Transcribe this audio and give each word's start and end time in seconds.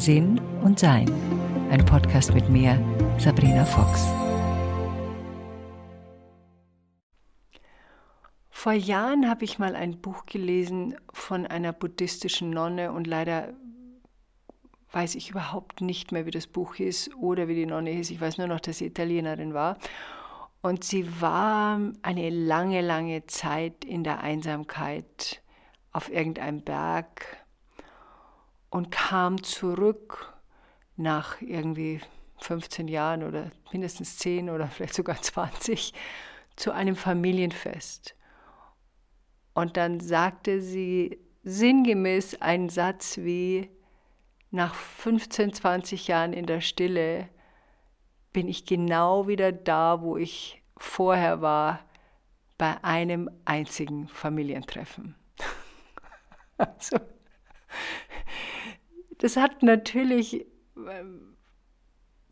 Sinn 0.00 0.40
und 0.62 0.78
Sein. 0.78 1.12
Ein 1.70 1.84
Podcast 1.84 2.32
mit 2.32 2.48
mir, 2.48 2.82
Sabrina 3.18 3.66
Fox. 3.66 4.06
Vor 8.48 8.72
Jahren 8.72 9.28
habe 9.28 9.44
ich 9.44 9.58
mal 9.58 9.76
ein 9.76 10.00
Buch 10.00 10.24
gelesen 10.24 10.96
von 11.12 11.46
einer 11.46 11.74
buddhistischen 11.74 12.48
Nonne 12.48 12.92
und 12.92 13.06
leider 13.06 13.52
weiß 14.92 15.16
ich 15.16 15.28
überhaupt 15.28 15.82
nicht 15.82 16.12
mehr, 16.12 16.24
wie 16.24 16.30
das 16.30 16.46
Buch 16.46 16.76
hieß 16.76 17.10
oder 17.20 17.46
wie 17.46 17.54
die 17.54 17.66
Nonne 17.66 17.90
hieß. 17.90 18.10
Ich 18.10 18.22
weiß 18.22 18.38
nur 18.38 18.46
noch, 18.46 18.60
dass 18.60 18.78
sie 18.78 18.86
Italienerin 18.86 19.52
war. 19.52 19.76
Und 20.62 20.82
sie 20.82 21.20
war 21.20 21.78
eine 22.00 22.30
lange, 22.30 22.80
lange 22.80 23.26
Zeit 23.26 23.84
in 23.84 24.02
der 24.02 24.20
Einsamkeit 24.22 25.42
auf 25.92 26.10
irgendeinem 26.10 26.62
Berg 26.62 27.39
und 28.70 28.90
kam 28.90 29.42
zurück 29.42 30.34
nach 30.96 31.40
irgendwie 31.40 32.00
15 32.38 32.88
Jahren 32.88 33.24
oder 33.24 33.50
mindestens 33.72 34.16
10 34.18 34.50
oder 34.50 34.68
vielleicht 34.68 34.94
sogar 34.94 35.20
20 35.20 35.92
zu 36.56 36.72
einem 36.72 36.96
Familienfest. 36.96 38.14
Und 39.54 39.76
dann 39.76 40.00
sagte 40.00 40.60
sie 40.60 41.18
sinngemäß 41.42 42.40
einen 42.40 42.68
Satz 42.68 43.18
wie, 43.18 43.70
nach 44.50 44.74
15, 44.74 45.52
20 45.52 46.08
Jahren 46.08 46.32
in 46.32 46.46
der 46.46 46.60
Stille 46.60 47.28
bin 48.32 48.48
ich 48.48 48.66
genau 48.66 49.28
wieder 49.28 49.52
da, 49.52 50.02
wo 50.02 50.16
ich 50.16 50.62
vorher 50.76 51.40
war, 51.40 51.80
bei 52.58 52.82
einem 52.84 53.30
einzigen 53.44 54.08
Familientreffen. 54.08 55.14
also, 56.58 56.98
das 59.20 59.36
hat 59.36 59.62
natürlich 59.62 60.46
ähm, 60.76 61.36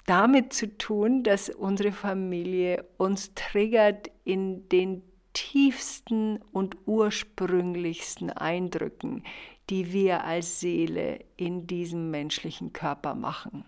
damit 0.06 0.52
zu 0.52 0.76
tun, 0.78 1.22
dass 1.22 1.50
unsere 1.50 1.92
Familie 1.92 2.84
uns 2.96 3.34
triggert 3.34 4.10
in 4.24 4.68
den 4.70 5.02
tiefsten 5.34 6.40
und 6.50 6.76
ursprünglichsten 6.86 8.30
Eindrücken, 8.30 9.22
die 9.68 9.92
wir 9.92 10.24
als 10.24 10.60
Seele 10.60 11.20
in 11.36 11.66
diesem 11.66 12.10
menschlichen 12.10 12.72
Körper 12.72 13.14
machen. 13.14 13.64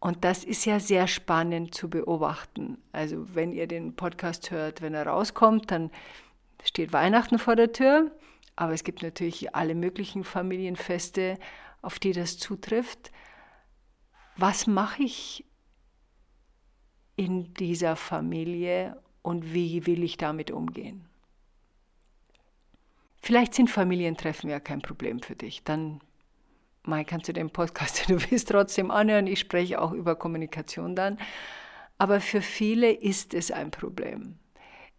Und 0.00 0.24
das 0.24 0.44
ist 0.44 0.64
ja 0.64 0.80
sehr 0.80 1.08
spannend 1.08 1.74
zu 1.74 1.90
beobachten. 1.90 2.78
Also 2.92 3.34
wenn 3.34 3.52
ihr 3.52 3.66
den 3.66 3.96
Podcast 3.96 4.50
hört, 4.50 4.80
wenn 4.80 4.94
er 4.94 5.06
rauskommt, 5.06 5.70
dann 5.70 5.90
steht 6.64 6.92
Weihnachten 6.92 7.38
vor 7.38 7.54
der 7.54 7.72
Tür. 7.72 8.10
Aber 8.56 8.72
es 8.72 8.84
gibt 8.84 9.02
natürlich 9.02 9.54
alle 9.54 9.74
möglichen 9.74 10.24
Familienfeste, 10.24 11.38
auf 11.82 11.98
die 11.98 12.12
das 12.12 12.38
zutrifft. 12.38 13.12
Was 14.36 14.66
mache 14.66 15.02
ich 15.02 15.44
in 17.16 17.54
dieser 17.54 17.96
Familie 17.96 19.00
und 19.22 19.52
wie 19.52 19.86
will 19.86 20.02
ich 20.02 20.16
damit 20.16 20.50
umgehen? 20.50 21.06
Vielleicht 23.22 23.54
sind 23.54 23.70
Familientreffen 23.70 24.48
ja 24.48 24.60
kein 24.60 24.82
Problem 24.82 25.20
für 25.20 25.36
dich. 25.36 25.64
Dann 25.64 26.00
mal 26.84 27.04
kannst 27.04 27.28
du 27.28 27.32
den 27.32 27.50
Podcast, 27.50 28.04
du 28.08 28.20
willst 28.30 28.48
trotzdem 28.48 28.90
anhören. 28.90 29.26
Ich 29.26 29.40
spreche 29.40 29.80
auch 29.80 29.92
über 29.92 30.16
Kommunikation 30.16 30.94
dann. 30.94 31.18
Aber 31.98 32.20
für 32.20 32.42
viele 32.42 32.90
ist 32.92 33.34
es 33.34 33.50
ein 33.50 33.70
Problem. 33.70 34.38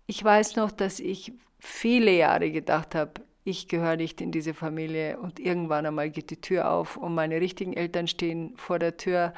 Ich 0.07 0.23
weiß 0.23 0.55
noch, 0.55 0.71
dass 0.71 0.99
ich 0.99 1.31
viele 1.59 2.11
Jahre 2.11 2.51
gedacht 2.51 2.95
habe, 2.95 3.21
ich 3.47 3.69
gehöre 3.69 3.95
nicht 3.95 4.19
in 4.19 4.33
diese 4.33 4.53
Familie 4.53 5.17
und 5.19 5.39
irgendwann 5.39 5.85
einmal 5.85 6.09
geht 6.09 6.31
die 6.31 6.41
Tür 6.41 6.69
auf 6.69 6.97
und 6.97 7.15
meine 7.15 7.39
richtigen 7.39 7.71
Eltern 7.71 8.07
stehen 8.09 8.53
vor 8.57 8.77
der 8.77 8.97
Tür 8.97 9.33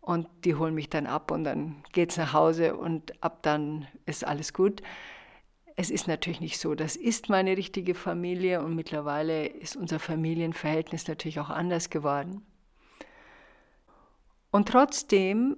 und 0.00 0.28
die 0.44 0.54
holen 0.54 0.74
mich 0.74 0.88
dann 0.88 1.06
ab 1.08 1.32
und 1.32 1.42
dann 1.42 1.82
geht 1.92 2.10
es 2.10 2.16
nach 2.18 2.32
Hause 2.32 2.76
und 2.76 3.20
ab 3.22 3.40
dann 3.42 3.88
ist 4.06 4.24
alles 4.24 4.54
gut. 4.54 4.80
Es 5.74 5.90
ist 5.90 6.06
natürlich 6.06 6.40
nicht 6.40 6.58
so. 6.58 6.76
Das 6.76 6.94
ist 6.94 7.28
meine 7.28 7.56
richtige 7.56 7.96
Familie 7.96 8.62
und 8.62 8.76
mittlerweile 8.76 9.46
ist 9.46 9.76
unser 9.76 9.98
Familienverhältnis 9.98 11.08
natürlich 11.08 11.40
auch 11.40 11.50
anders 11.50 11.90
geworden. 11.90 12.42
Und 14.52 14.68
trotzdem 14.68 15.56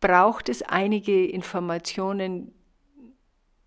braucht 0.00 0.48
es 0.48 0.62
einige 0.62 1.26
Informationen, 1.26 2.57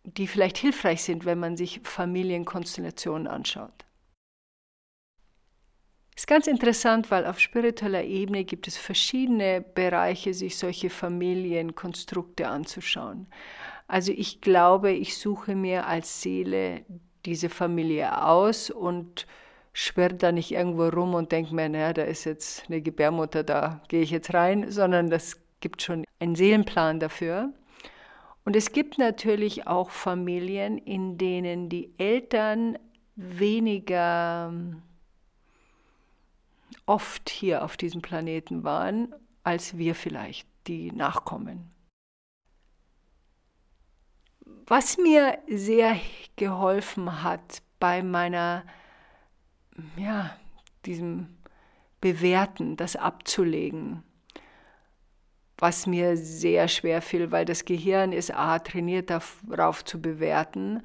die 0.03 0.27
vielleicht 0.27 0.57
hilfreich 0.57 1.03
sind, 1.03 1.25
wenn 1.25 1.39
man 1.39 1.57
sich 1.57 1.81
Familienkonstellationen 1.83 3.27
anschaut. 3.27 3.85
Ist 6.15 6.27
ganz 6.27 6.47
interessant, 6.47 7.09
weil 7.09 7.25
auf 7.25 7.39
spiritueller 7.39 8.03
Ebene 8.03 8.43
gibt 8.43 8.67
es 8.67 8.77
verschiedene 8.77 9.61
Bereiche, 9.61 10.33
sich 10.33 10.57
solche 10.57 10.89
Familienkonstrukte 10.89 12.47
anzuschauen. 12.47 13.27
Also 13.87 14.11
ich 14.11 14.41
glaube, 14.41 14.91
ich 14.91 15.17
suche 15.17 15.55
mir 15.55 15.87
als 15.87 16.21
Seele 16.21 16.85
diese 17.25 17.49
Familie 17.49 18.23
aus 18.23 18.69
und 18.69 19.25
schwirre 19.73 20.15
da 20.15 20.31
nicht 20.31 20.51
irgendwo 20.51 20.89
rum 20.89 21.13
und 21.13 21.31
denke 21.31 21.55
mir, 21.55 21.69
naja, 21.69 21.93
da 21.93 22.03
ist 22.03 22.25
jetzt 22.25 22.65
eine 22.67 22.81
Gebärmutter, 22.81 23.43
da 23.43 23.81
gehe 23.87 24.01
ich 24.01 24.11
jetzt 24.11 24.33
rein, 24.33 24.69
sondern 24.69 25.09
das 25.09 25.39
gibt 25.59 25.81
schon 25.81 26.05
einen 26.19 26.35
Seelenplan 26.35 26.99
dafür. 26.99 27.53
Und 28.43 28.55
es 28.55 28.71
gibt 28.71 28.97
natürlich 28.97 29.67
auch 29.67 29.91
Familien, 29.91 30.77
in 30.77 31.17
denen 31.17 31.69
die 31.69 31.93
Eltern 31.97 32.77
weniger 33.15 34.49
ähm, 34.51 34.81
oft 36.85 37.29
hier 37.29 37.63
auf 37.63 37.77
diesem 37.77 38.01
Planeten 38.01 38.63
waren, 38.63 39.13
als 39.43 39.77
wir 39.77 39.95
vielleicht, 39.95 40.47
die 40.67 40.91
Nachkommen. 40.91 41.71
Was 44.65 44.97
mir 44.97 45.37
sehr 45.47 45.99
geholfen 46.35 47.23
hat 47.23 47.61
bei 47.79 48.03
meiner, 48.03 48.63
ja, 49.97 50.35
diesem 50.85 51.37
Bewerten, 51.99 52.77
das 52.77 52.95
abzulegen, 52.95 54.03
was 55.61 55.85
mir 55.85 56.17
sehr 56.17 56.67
schwer 56.67 57.03
fiel, 57.03 57.31
weil 57.31 57.45
das 57.45 57.65
Gehirn 57.65 58.13
ist 58.13 58.33
A, 58.33 58.57
trainiert 58.57 59.11
darauf 59.11 59.85
zu 59.85 60.01
bewerten. 60.01 60.81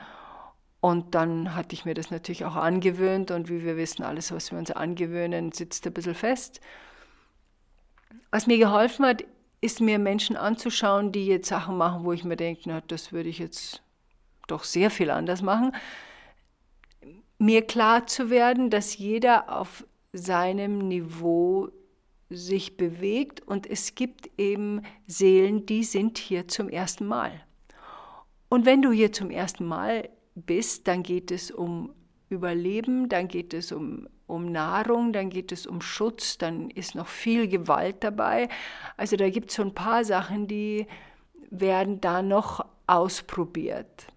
Und 0.80 1.14
dann 1.14 1.54
hatte 1.54 1.74
ich 1.74 1.86
mir 1.86 1.94
das 1.94 2.10
natürlich 2.10 2.44
auch 2.44 2.56
angewöhnt 2.56 3.30
und 3.30 3.48
wie 3.48 3.64
wir 3.64 3.78
wissen, 3.78 4.02
alles, 4.02 4.32
was 4.32 4.52
wir 4.52 4.58
uns 4.58 4.70
angewöhnen, 4.70 5.50
sitzt 5.50 5.86
ein 5.86 5.94
bisschen 5.94 6.14
fest. 6.14 6.60
Was 8.30 8.46
mir 8.46 8.58
geholfen 8.58 9.06
hat, 9.06 9.24
ist 9.62 9.80
mir 9.80 9.98
Menschen 9.98 10.36
anzuschauen, 10.36 11.10
die 11.10 11.26
jetzt 11.26 11.48
Sachen 11.48 11.78
machen, 11.78 12.04
wo 12.04 12.12
ich 12.12 12.24
mir 12.24 12.36
denke, 12.36 12.64
na, 12.66 12.82
das 12.82 13.12
würde 13.12 13.30
ich 13.30 13.38
jetzt 13.38 13.82
doch 14.46 14.62
sehr 14.62 14.90
viel 14.90 15.10
anders 15.10 15.40
machen. 15.40 15.72
Mir 17.38 17.62
klar 17.62 18.06
zu 18.06 18.28
werden, 18.28 18.68
dass 18.68 18.98
jeder 18.98 19.58
auf 19.58 19.86
seinem 20.12 20.86
Niveau 20.86 21.70
sich 22.28 22.76
bewegt 22.76 23.40
und 23.46 23.68
es 23.68 23.94
gibt 23.94 24.30
eben 24.38 24.82
Seelen, 25.06 25.66
die 25.66 25.84
sind 25.84 26.18
hier 26.18 26.48
zum 26.48 26.68
ersten 26.68 27.06
Mal. 27.06 27.32
Und 28.48 28.66
wenn 28.66 28.82
du 28.82 28.90
hier 28.92 29.12
zum 29.12 29.30
ersten 29.30 29.64
Mal 29.64 30.08
bist, 30.34 30.88
dann 30.88 31.02
geht 31.02 31.30
es 31.30 31.50
um 31.50 31.92
Überleben, 32.28 33.08
dann 33.08 33.28
geht 33.28 33.54
es 33.54 33.72
um 33.72 34.08
um 34.26 34.50
Nahrung, 34.50 35.12
dann 35.12 35.30
geht 35.30 35.52
es 35.52 35.66
um 35.66 35.80
Schutz, 35.80 36.38
dann 36.38 36.70
ist 36.70 36.94
noch 36.94 37.06
viel 37.06 37.48
Gewalt 37.48 38.02
dabei. 38.02 38.48
Also 38.96 39.16
da 39.16 39.30
gibt 39.30 39.50
es 39.50 39.56
so 39.56 39.62
ein 39.62 39.74
paar 39.74 40.04
Sachen, 40.04 40.48
die 40.48 40.86
werden 41.50 42.00
da 42.00 42.22
noch 42.22 42.64
ausprobiert. 42.86 44.08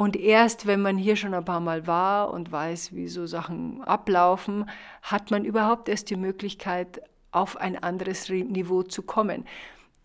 Und 0.00 0.16
erst 0.16 0.66
wenn 0.66 0.80
man 0.80 0.96
hier 0.96 1.14
schon 1.14 1.34
ein 1.34 1.44
paar 1.44 1.60
Mal 1.60 1.86
war 1.86 2.32
und 2.32 2.50
weiß, 2.50 2.94
wie 2.94 3.06
so 3.06 3.26
Sachen 3.26 3.84
ablaufen, 3.84 4.64
hat 5.02 5.30
man 5.30 5.44
überhaupt 5.44 5.90
erst 5.90 6.08
die 6.08 6.16
Möglichkeit, 6.16 7.02
auf 7.32 7.58
ein 7.58 7.76
anderes 7.82 8.30
Niveau 8.30 8.82
zu 8.82 9.02
kommen. 9.02 9.44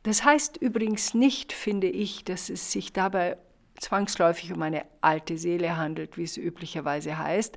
Das 0.03 0.25
heißt 0.25 0.57
übrigens 0.57 1.13
nicht, 1.13 1.53
finde 1.53 1.87
ich, 1.87 2.25
dass 2.25 2.49
es 2.49 2.73
sich 2.73 2.91
dabei 2.91 3.37
zwangsläufig 3.79 4.51
um 4.51 4.61
eine 4.63 4.83
alte 4.99 5.37
Seele 5.37 5.77
handelt, 5.77 6.17
wie 6.17 6.23
es 6.23 6.35
üblicherweise 6.35 7.17
heißt, 7.17 7.55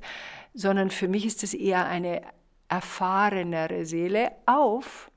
sondern 0.53 0.91
für 0.91 1.09
mich 1.09 1.25
ist 1.25 1.43
es 1.43 1.53
eher 1.53 1.87
eine 1.87 2.21
erfahrenere 2.69 3.85
Seele 3.85 4.31
auf 4.45 5.11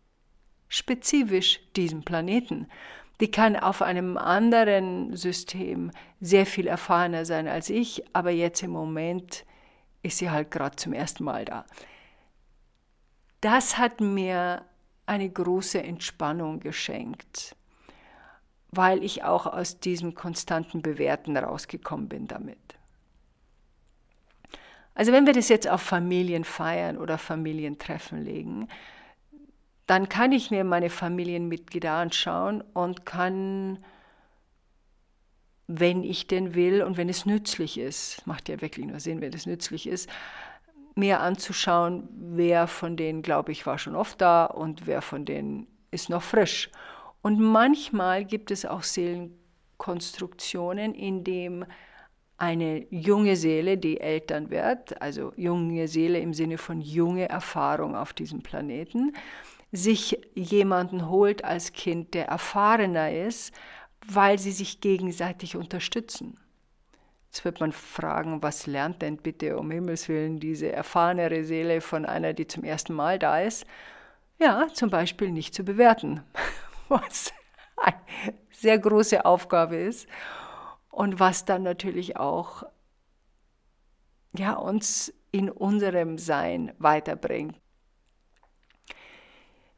spezifisch 0.67 1.61
diesem 1.76 2.02
Planeten. 2.02 2.67
Die 3.22 3.30
kann 3.30 3.56
auf 3.56 3.80
einem 3.80 4.19
anderen 4.19 5.16
System 5.16 5.90
sehr 6.20 6.44
viel 6.44 6.66
erfahrener 6.66 7.24
sein 7.24 7.48
als 7.48 7.70
ich, 7.70 8.04
aber 8.12 8.30
jetzt 8.30 8.62
im 8.62 8.72
Moment 8.72 9.46
ist 10.02 10.19
sie 10.19 10.30
halt 10.30 10.50
gerade 10.50 10.76
zum 10.76 10.92
ersten 10.92 11.24
Mal 11.24 11.46
da. 11.46 11.64
Das 13.40 13.78
hat 13.78 14.02
mir 14.02 14.64
eine 15.06 15.30
große 15.30 15.82
Entspannung 15.82 16.60
geschenkt 16.60 17.56
weil 18.72 19.04
ich 19.04 19.22
auch 19.22 19.46
aus 19.46 19.78
diesem 19.78 20.14
konstanten 20.14 20.82
Bewerten 20.82 21.36
rausgekommen 21.36 22.08
bin 22.08 22.26
damit. 22.26 22.58
Also 24.94 25.12
wenn 25.12 25.26
wir 25.26 25.34
das 25.34 25.48
jetzt 25.48 25.69
auf 25.69 25.82
Familienfeiern 25.82 26.98
oder 26.98 27.19
Familientreffen 27.19 28.22
legen, 28.22 28.69
dann 29.87 30.08
kann 30.08 30.32
ich 30.32 30.50
mir 30.50 30.64
meine 30.64 30.90
Familienmitglieder 30.90 31.93
anschauen 31.93 32.62
und 32.73 33.05
kann, 33.05 33.84
wenn 35.67 36.05
ich 36.05 36.26
denn 36.26 36.55
will 36.55 36.82
und 36.82 36.96
wenn 36.96 37.08
es 37.08 37.26
nützlich 37.26 37.79
ist, 37.79 38.26
macht 38.26 38.49
ja 38.49 38.61
wirklich 38.61 38.87
nur 38.87 39.00
Sinn, 39.00 39.20
wenn 39.20 39.32
es 39.32 39.46
nützlich 39.46 39.87
ist, 39.87 40.08
mir 40.94 41.20
anzuschauen, 41.20 42.08
wer 42.12 42.67
von 42.67 42.96
denen, 42.96 43.23
glaube 43.23 43.52
ich, 43.52 43.67
war 43.67 43.79
schon 43.79 43.96
oft 43.96 44.20
da 44.20 44.44
und 44.44 44.87
wer 44.87 45.02
von 45.02 45.25
denen 45.25 45.67
ist 45.90 46.11
noch 46.11 46.23
frisch. 46.23 46.70
Und 47.23 47.40
manchmal 47.40 48.25
gibt 48.25 48.50
es 48.50 48.67
auch 48.67 48.82
Seelenkonstruktionen, 48.82 50.94
in 50.94 51.25
dem 51.25 51.64
eine 52.37 52.87
junge 52.90 53.37
Seele, 53.37 53.79
die 53.79 54.00
Eltern 54.00 54.50
wird, 54.50 55.00
also 55.00 55.32
junge 55.37 55.87
Seele 55.87 56.19
im 56.19 56.34
Sinne 56.34 56.58
von 56.58 56.81
junge 56.81 57.29
Erfahrung 57.29 57.94
auf 57.94 58.12
diesem 58.12 58.43
Planeten, 58.43 59.12
sich 59.72 60.20
jemanden 60.34 61.08
holt 61.08 61.44
als 61.44 61.72
Kind, 61.72 62.14
der 62.14 62.28
erfahrener 62.28 63.10
ist, 63.10 63.54
weil 64.06 64.38
sie 64.38 64.52
sich 64.52 64.80
gegenseitig 64.80 65.56
unterstützen. 65.56 66.38
Jetzt 67.26 67.46
wird 67.46 67.60
man 67.60 67.72
fragen, 67.72 68.42
was 68.42 68.66
lernt 68.66 69.00
denn 69.00 69.16
bitte 69.16 69.56
um 69.58 69.70
Himmels 69.70 70.08
willen 70.08 70.38
diese 70.38 70.70
erfahrenere 70.70 71.44
Seele 71.44 71.80
von 71.80 72.04
einer, 72.04 72.34
die 72.34 72.46
zum 72.46 72.62
ersten 72.62 72.92
Mal 72.92 73.19
da 73.19 73.40
ist? 73.40 73.64
Ja, 74.38 74.69
zum 74.74 74.90
Beispiel 74.90 75.30
nicht 75.30 75.54
zu 75.54 75.64
bewerten, 75.64 76.22
was 76.88 77.32
eine 77.76 78.34
sehr 78.50 78.78
große 78.78 79.24
Aufgabe 79.24 79.76
ist 79.76 80.06
und 80.90 81.20
was 81.20 81.46
dann 81.46 81.62
natürlich 81.62 82.19
auch 82.19 82.64
ja, 84.36 84.54
uns 84.54 85.12
in 85.30 85.48
unserem 85.48 86.19
Sein 86.19 86.72
weiterbringt. 86.78 87.62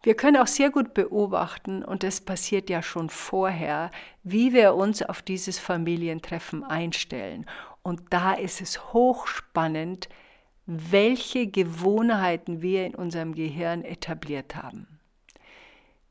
Wir 0.04 0.14
können 0.14 0.36
auch 0.36 0.46
sehr 0.46 0.70
gut 0.70 0.92
beobachten, 0.92 1.82
und 1.82 2.02
das 2.02 2.20
passiert 2.20 2.68
ja 2.68 2.82
schon 2.82 3.08
vorher, 3.08 3.90
wie 4.22 4.52
wir 4.52 4.74
uns 4.74 5.02
auf 5.02 5.22
dieses 5.22 5.58
Familientreffen 5.58 6.62
einstellen. 6.62 7.46
Und 7.82 8.02
da 8.10 8.34
ist 8.34 8.60
es 8.60 8.92
hochspannend, 8.92 10.10
welche 10.66 11.46
Gewohnheiten 11.46 12.60
wir 12.60 12.84
in 12.84 12.94
unserem 12.94 13.34
Gehirn 13.34 13.82
etabliert 13.82 14.56
haben. 14.56 15.00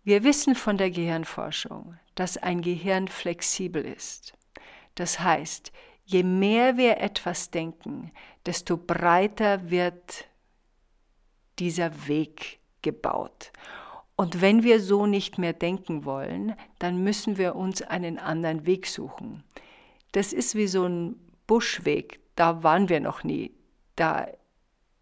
Wir 0.03 0.23
wissen 0.23 0.55
von 0.55 0.79
der 0.79 0.89
Gehirnforschung, 0.89 1.95
dass 2.15 2.37
ein 2.37 2.61
Gehirn 2.61 3.07
flexibel 3.07 3.85
ist. 3.85 4.33
Das 4.95 5.19
heißt, 5.19 5.71
je 6.03 6.23
mehr 6.23 6.77
wir 6.77 6.97
etwas 6.97 7.51
denken, 7.51 8.11
desto 8.47 8.75
breiter 8.75 9.69
wird 9.69 10.27
dieser 11.59 12.07
Weg 12.07 12.59
gebaut. 12.81 13.51
Und 14.15 14.41
wenn 14.41 14.63
wir 14.63 14.79
so 14.79 15.05
nicht 15.05 15.37
mehr 15.37 15.53
denken 15.53 16.05
wollen, 16.05 16.55
dann 16.79 17.03
müssen 17.03 17.37
wir 17.37 17.55
uns 17.55 17.81
einen 17.81 18.19
anderen 18.19 18.65
Weg 18.65 18.85
suchen. 18.87 19.43
Das 20.11 20.33
ist 20.33 20.55
wie 20.55 20.67
so 20.67 20.85
ein 20.85 21.15
Buschweg, 21.47 22.19
da 22.35 22.63
waren 22.63 22.89
wir 22.89 22.99
noch 22.99 23.23
nie. 23.23 23.51
Da 23.95 24.27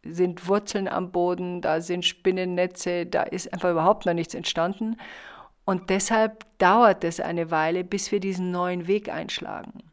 sind 0.04 0.48
Wurzeln 0.48 0.88
am 0.88 1.12
Boden, 1.12 1.62
da 1.62 1.82
sind 1.82 2.06
Spinnennetze, 2.06 3.06
da 3.06 3.24
ist 3.24 3.54
einfach 3.54 3.72
überhaupt 3.72 4.06
noch 4.06 4.14
nichts 4.14 4.34
entstanden. 4.34 4.98
Und 5.66 5.90
deshalb 5.90 6.46
dauert 6.58 7.04
es 7.04 7.20
eine 7.20 7.52
Weile, 7.52 7.84
bis 7.84 8.12
wir 8.12 8.20
diesen 8.20 8.52
neuen 8.52 8.88
Weg 8.88 9.10
einschlagen. 9.10 9.84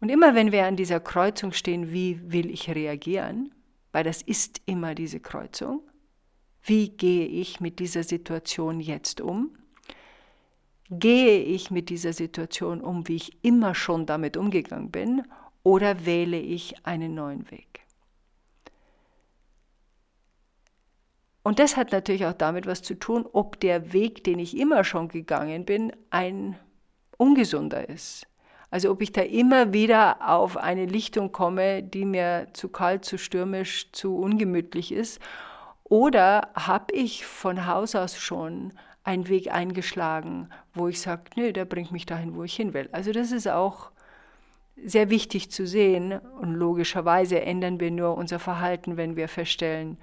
Und 0.00 0.10
immer 0.10 0.34
wenn 0.34 0.52
wir 0.52 0.66
an 0.66 0.76
dieser 0.76 1.00
Kreuzung 1.00 1.52
stehen, 1.52 1.92
wie 1.92 2.20
will 2.30 2.50
ich 2.50 2.70
reagieren? 2.70 3.52
Weil 3.90 4.04
das 4.04 4.22
ist 4.22 4.60
immer 4.66 4.94
diese 4.94 5.18
Kreuzung. 5.18 5.82
Wie 6.62 6.90
gehe 6.90 7.26
ich 7.26 7.60
mit 7.60 7.78
dieser 7.78 8.02
Situation 8.02 8.80
jetzt 8.80 9.20
um? 9.20 9.56
Gehe 10.90 11.42
ich 11.42 11.70
mit 11.70 11.90
dieser 11.90 12.12
Situation 12.12 12.80
um, 12.80 13.08
wie 13.08 13.16
ich 13.16 13.44
immer 13.44 13.74
schon 13.74 14.06
damit 14.06 14.36
umgegangen 14.36 14.90
bin, 14.90 15.22
oder 15.62 16.06
wähle 16.06 16.38
ich 16.38 16.86
einen 16.86 17.14
neuen 17.14 17.50
Weg? 17.50 17.80
Und 21.42 21.58
das 21.58 21.76
hat 21.76 21.92
natürlich 21.92 22.26
auch 22.26 22.34
damit 22.34 22.66
was 22.66 22.82
zu 22.82 22.94
tun, 22.94 23.26
ob 23.32 23.58
der 23.60 23.92
Weg, 23.92 24.24
den 24.24 24.38
ich 24.38 24.56
immer 24.56 24.84
schon 24.84 25.08
gegangen 25.08 25.64
bin, 25.64 25.92
ein 26.10 26.58
ungesunder 27.16 27.88
ist. 27.88 28.26
Also 28.70 28.90
ob 28.90 29.00
ich 29.00 29.12
da 29.12 29.22
immer 29.22 29.72
wieder 29.72 30.28
auf 30.28 30.58
eine 30.58 30.84
Lichtung 30.84 31.32
komme, 31.32 31.82
die 31.82 32.04
mir 32.04 32.48
zu 32.52 32.68
kalt, 32.68 33.04
zu 33.04 33.16
stürmisch, 33.16 33.90
zu 33.92 34.18
ungemütlich 34.18 34.92
ist. 34.92 35.20
Oder 35.88 36.50
habe 36.54 36.94
ich 36.94 37.24
von 37.24 37.66
Haus 37.66 37.94
aus 37.94 38.18
schon 38.18 38.72
einen 39.04 39.28
Weg 39.28 39.52
eingeschlagen, 39.52 40.50
wo 40.74 40.88
ich 40.88 41.00
sage, 41.00 41.22
nö, 41.34 41.52
der 41.52 41.64
bringt 41.64 41.92
mich 41.92 42.04
dahin, 42.04 42.34
wo 42.34 42.44
ich 42.44 42.54
hin 42.54 42.74
will. 42.74 42.90
Also 42.92 43.12
das 43.12 43.32
ist 43.32 43.48
auch 43.48 43.90
sehr 44.76 45.08
wichtig 45.08 45.50
zu 45.50 45.66
sehen. 45.66 46.18
Und 46.18 46.54
logischerweise 46.54 47.40
ändern 47.40 47.80
wir 47.80 47.90
nur 47.90 48.16
unser 48.16 48.38
Verhalten, 48.38 48.96
wenn 48.98 49.16
wir 49.16 49.28
feststellen, 49.28 49.98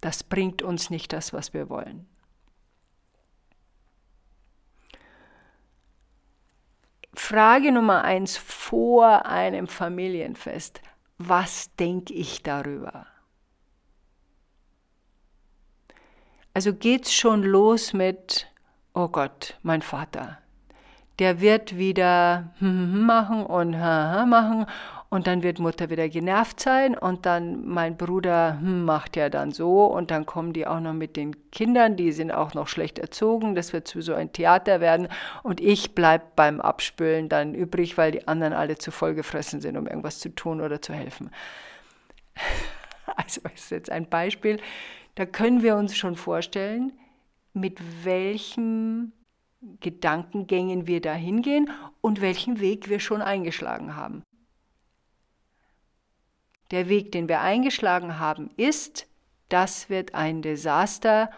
das 0.00 0.24
bringt 0.24 0.62
uns 0.62 0.90
nicht 0.90 1.12
das, 1.12 1.32
was 1.32 1.52
wir 1.52 1.68
wollen. 1.68 2.08
Frage 7.14 7.70
Nummer 7.70 8.02
eins 8.02 8.36
vor 8.36 9.26
einem 9.26 9.68
Familienfest. 9.68 10.80
Was 11.18 11.74
denke 11.76 12.14
ich 12.14 12.42
darüber? 12.42 13.06
Also 16.54 16.74
geht 16.74 17.06
es 17.06 17.14
schon 17.14 17.42
los 17.42 17.94
mit, 17.94 18.46
oh 18.92 19.08
Gott, 19.08 19.58
mein 19.62 19.80
Vater, 19.80 20.38
der 21.18 21.40
wird 21.40 21.78
wieder 21.78 22.52
machen 22.60 23.46
und 23.46 23.70
machen 23.70 24.66
und 25.08 25.26
dann 25.26 25.42
wird 25.42 25.58
Mutter 25.58 25.88
wieder 25.88 26.08
genervt 26.08 26.60
sein 26.60 26.96
und 26.96 27.26
dann 27.26 27.66
mein 27.66 27.96
Bruder 27.96 28.58
hm, 28.60 28.84
macht 28.84 29.16
ja 29.16 29.28
dann 29.28 29.50
so 29.50 29.84
und 29.84 30.10
dann 30.10 30.26
kommen 30.26 30.52
die 30.52 30.66
auch 30.66 30.80
noch 30.80 30.92
mit 30.94 31.16
den 31.16 31.50
Kindern, 31.50 31.96
die 31.96 32.12
sind 32.12 32.30
auch 32.30 32.54
noch 32.54 32.68
schlecht 32.68 32.98
erzogen, 32.98 33.54
das 33.54 33.72
wird 33.72 33.88
sowieso 33.88 34.14
ein 34.14 34.32
Theater 34.32 34.80
werden 34.80 35.08
und 35.42 35.60
ich 35.60 35.94
bleibe 35.94 36.24
beim 36.36 36.60
Abspülen 36.60 37.28
dann 37.28 37.54
übrig, 37.54 37.96
weil 37.96 38.12
die 38.12 38.26
anderen 38.28 38.52
alle 38.52 38.76
zu 38.76 38.90
voll 38.90 39.14
gefressen 39.14 39.60
sind, 39.60 39.76
um 39.76 39.86
irgendwas 39.86 40.18
zu 40.18 40.34
tun 40.34 40.60
oder 40.60 40.82
zu 40.82 40.92
helfen. 40.92 41.30
Also 43.14 43.42
das 43.42 43.64
ist 43.64 43.70
jetzt 43.70 43.90
ein 43.90 44.08
Beispiel, 44.08 44.58
da 45.14 45.26
können 45.26 45.62
wir 45.62 45.76
uns 45.76 45.96
schon 45.96 46.16
vorstellen, 46.16 46.92
mit 47.52 47.78
welchen 48.04 49.12
Gedankengängen 49.80 50.86
wir 50.86 51.00
da 51.00 51.14
hingehen 51.14 51.70
und 52.00 52.20
welchen 52.20 52.60
Weg 52.60 52.88
wir 52.88 52.98
schon 52.98 53.22
eingeschlagen 53.22 53.94
haben. 53.94 54.22
Der 56.70 56.88
Weg, 56.88 57.12
den 57.12 57.28
wir 57.28 57.40
eingeschlagen 57.42 58.18
haben, 58.18 58.50
ist, 58.56 59.06
das 59.50 59.90
wird 59.90 60.14
ein 60.14 60.40
Desaster. 60.40 61.30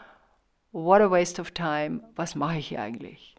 What 0.71 1.01
a 1.01 1.11
waste 1.11 1.41
of 1.41 1.51
time. 1.51 2.09
Was 2.15 2.37
mache 2.37 2.59
ich 2.59 2.69
hier 2.69 2.81
eigentlich? 2.81 3.34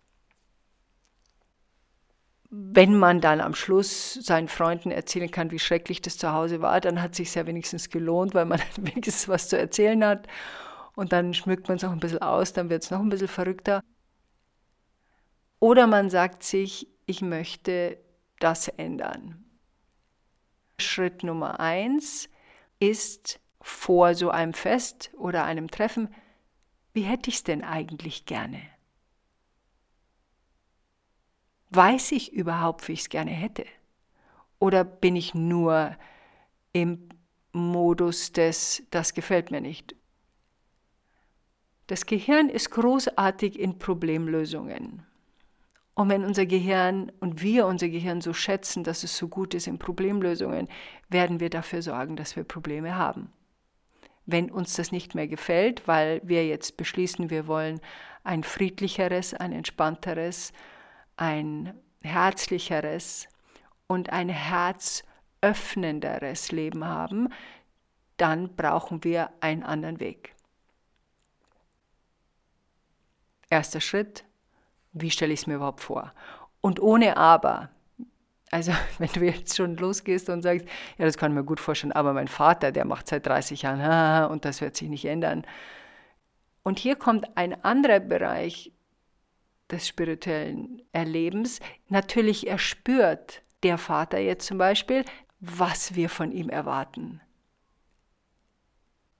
Wenn 2.57 2.97
man 2.97 3.19
dann 3.19 3.41
am 3.41 3.53
Schluss 3.53 4.13
seinen 4.13 4.47
Freunden 4.47 4.91
erzählen 4.91 5.29
kann, 5.29 5.51
wie 5.51 5.59
schrecklich 5.59 6.01
das 6.01 6.17
zu 6.17 6.31
Hause 6.31 6.61
war, 6.61 6.79
dann 6.79 7.01
hat 7.01 7.11
es 7.11 7.17
sich 7.17 7.35
ja 7.35 7.45
wenigstens 7.45 7.89
gelohnt, 7.89 8.33
weil 8.33 8.45
man 8.45 8.61
wenigstens 8.77 9.27
was 9.27 9.49
zu 9.49 9.57
erzählen 9.57 10.03
hat. 10.05 10.27
Und 10.95 11.11
dann 11.11 11.33
schmückt 11.33 11.67
man 11.67 11.77
es 11.77 11.83
auch 11.83 11.91
ein 11.91 11.99
bisschen 11.99 12.21
aus, 12.21 12.53
dann 12.53 12.69
wird 12.69 12.83
es 12.83 12.91
noch 12.91 12.99
ein 12.99 13.09
bisschen 13.09 13.27
verrückter. 13.27 13.81
Oder 15.59 15.87
man 15.87 16.09
sagt 16.09 16.43
sich, 16.43 16.87
ich 17.05 17.21
möchte 17.21 17.97
das 18.39 18.67
ändern. 18.67 19.43
Schritt 20.79 21.23
Nummer 21.23 21.59
eins 21.59 22.29
ist 22.79 23.39
vor 23.61 24.15
so 24.15 24.29
einem 24.29 24.53
Fest 24.53 25.11
oder 25.17 25.43
einem 25.43 25.69
Treffen, 25.69 26.13
wie 26.93 27.01
hätte 27.01 27.29
ich 27.29 27.37
es 27.37 27.43
denn 27.43 27.63
eigentlich 27.63 28.25
gerne? 28.25 28.61
Weiß 31.69 32.11
ich 32.11 32.33
überhaupt, 32.33 32.87
wie 32.87 32.93
ich 32.93 33.01
es 33.01 33.09
gerne 33.09 33.31
hätte? 33.31 33.65
Oder 34.59 34.83
bin 34.83 35.15
ich 35.15 35.33
nur 35.33 35.95
im 36.73 37.09
Modus 37.51 38.31
des, 38.31 38.83
das 38.91 39.13
gefällt 39.13 39.51
mir 39.51 39.61
nicht? 39.61 39.95
Das 41.87 42.05
Gehirn 42.05 42.49
ist 42.49 42.71
großartig 42.71 43.59
in 43.59 43.77
Problemlösungen. 43.77 45.05
Und 45.93 46.09
wenn 46.09 46.25
unser 46.25 46.45
Gehirn 46.45 47.11
und 47.19 47.41
wir 47.41 47.67
unser 47.67 47.87
Gehirn 47.87 48.19
so 48.21 48.33
schätzen, 48.33 48.83
dass 48.83 49.03
es 49.03 49.15
so 49.15 49.27
gut 49.27 49.53
ist 49.53 49.67
in 49.67 49.79
Problemlösungen, 49.79 50.67
werden 51.09 51.39
wir 51.39 51.49
dafür 51.49 51.81
sorgen, 51.81 52.15
dass 52.15 52.35
wir 52.35 52.43
Probleme 52.43 52.95
haben. 52.95 53.31
Wenn 54.25 54.51
uns 54.51 54.73
das 54.73 54.91
nicht 54.91 55.15
mehr 55.15 55.27
gefällt, 55.27 55.87
weil 55.87 56.21
wir 56.23 56.45
jetzt 56.45 56.75
beschließen, 56.75 57.29
wir 57.29 57.47
wollen 57.47 57.79
ein 58.23 58.43
friedlicheres, 58.43 59.33
ein 59.35 59.53
entspannteres, 59.53 60.51
ein 61.17 61.73
herzlicheres 62.01 63.27
und 63.87 64.11
ein 64.11 64.29
öffnenderes 65.41 66.51
Leben 66.51 66.85
haben, 66.85 67.29
dann 68.17 68.55
brauchen 68.55 69.03
wir 69.03 69.29
einen 69.41 69.63
anderen 69.63 69.99
Weg. 69.99 70.35
Erster 73.49 73.81
Schritt, 73.81 74.25
wie 74.93 75.11
stelle 75.11 75.33
ich 75.33 75.41
es 75.41 75.47
mir 75.47 75.55
überhaupt 75.55 75.81
vor? 75.81 76.13
Und 76.61 76.79
ohne 76.79 77.17
Aber. 77.17 77.69
Also 78.49 78.71
wenn 78.97 79.09
du 79.09 79.23
jetzt 79.25 79.55
schon 79.55 79.77
losgehst 79.77 80.29
und 80.29 80.41
sagst, 80.41 80.65
ja, 80.97 81.05
das 81.05 81.17
kann 81.17 81.31
ich 81.31 81.35
mir 81.35 81.43
gut 81.43 81.59
vorstellen, 81.59 81.91
aber 81.91 82.13
mein 82.13 82.27
Vater, 82.27 82.71
der 82.71 82.85
macht 82.85 83.07
seit 83.07 83.25
30 83.27 83.61
Jahren 83.63 84.31
und 84.31 84.45
das 84.45 84.61
wird 84.61 84.75
sich 84.75 84.89
nicht 84.89 85.05
ändern. 85.05 85.45
Und 86.63 86.79
hier 86.79 86.95
kommt 86.95 87.37
ein 87.37 87.63
anderer 87.63 87.99
Bereich 87.99 88.71
des 89.71 89.87
spirituellen 89.87 90.81
Erlebens. 90.91 91.59
Natürlich, 91.89 92.47
er 92.47 92.59
spürt, 92.59 93.41
der 93.63 93.77
Vater 93.77 94.19
jetzt 94.19 94.45
zum 94.47 94.57
Beispiel, 94.57 95.03
was 95.39 95.95
wir 95.95 96.09
von 96.09 96.31
ihm 96.31 96.49
erwarten. 96.49 97.21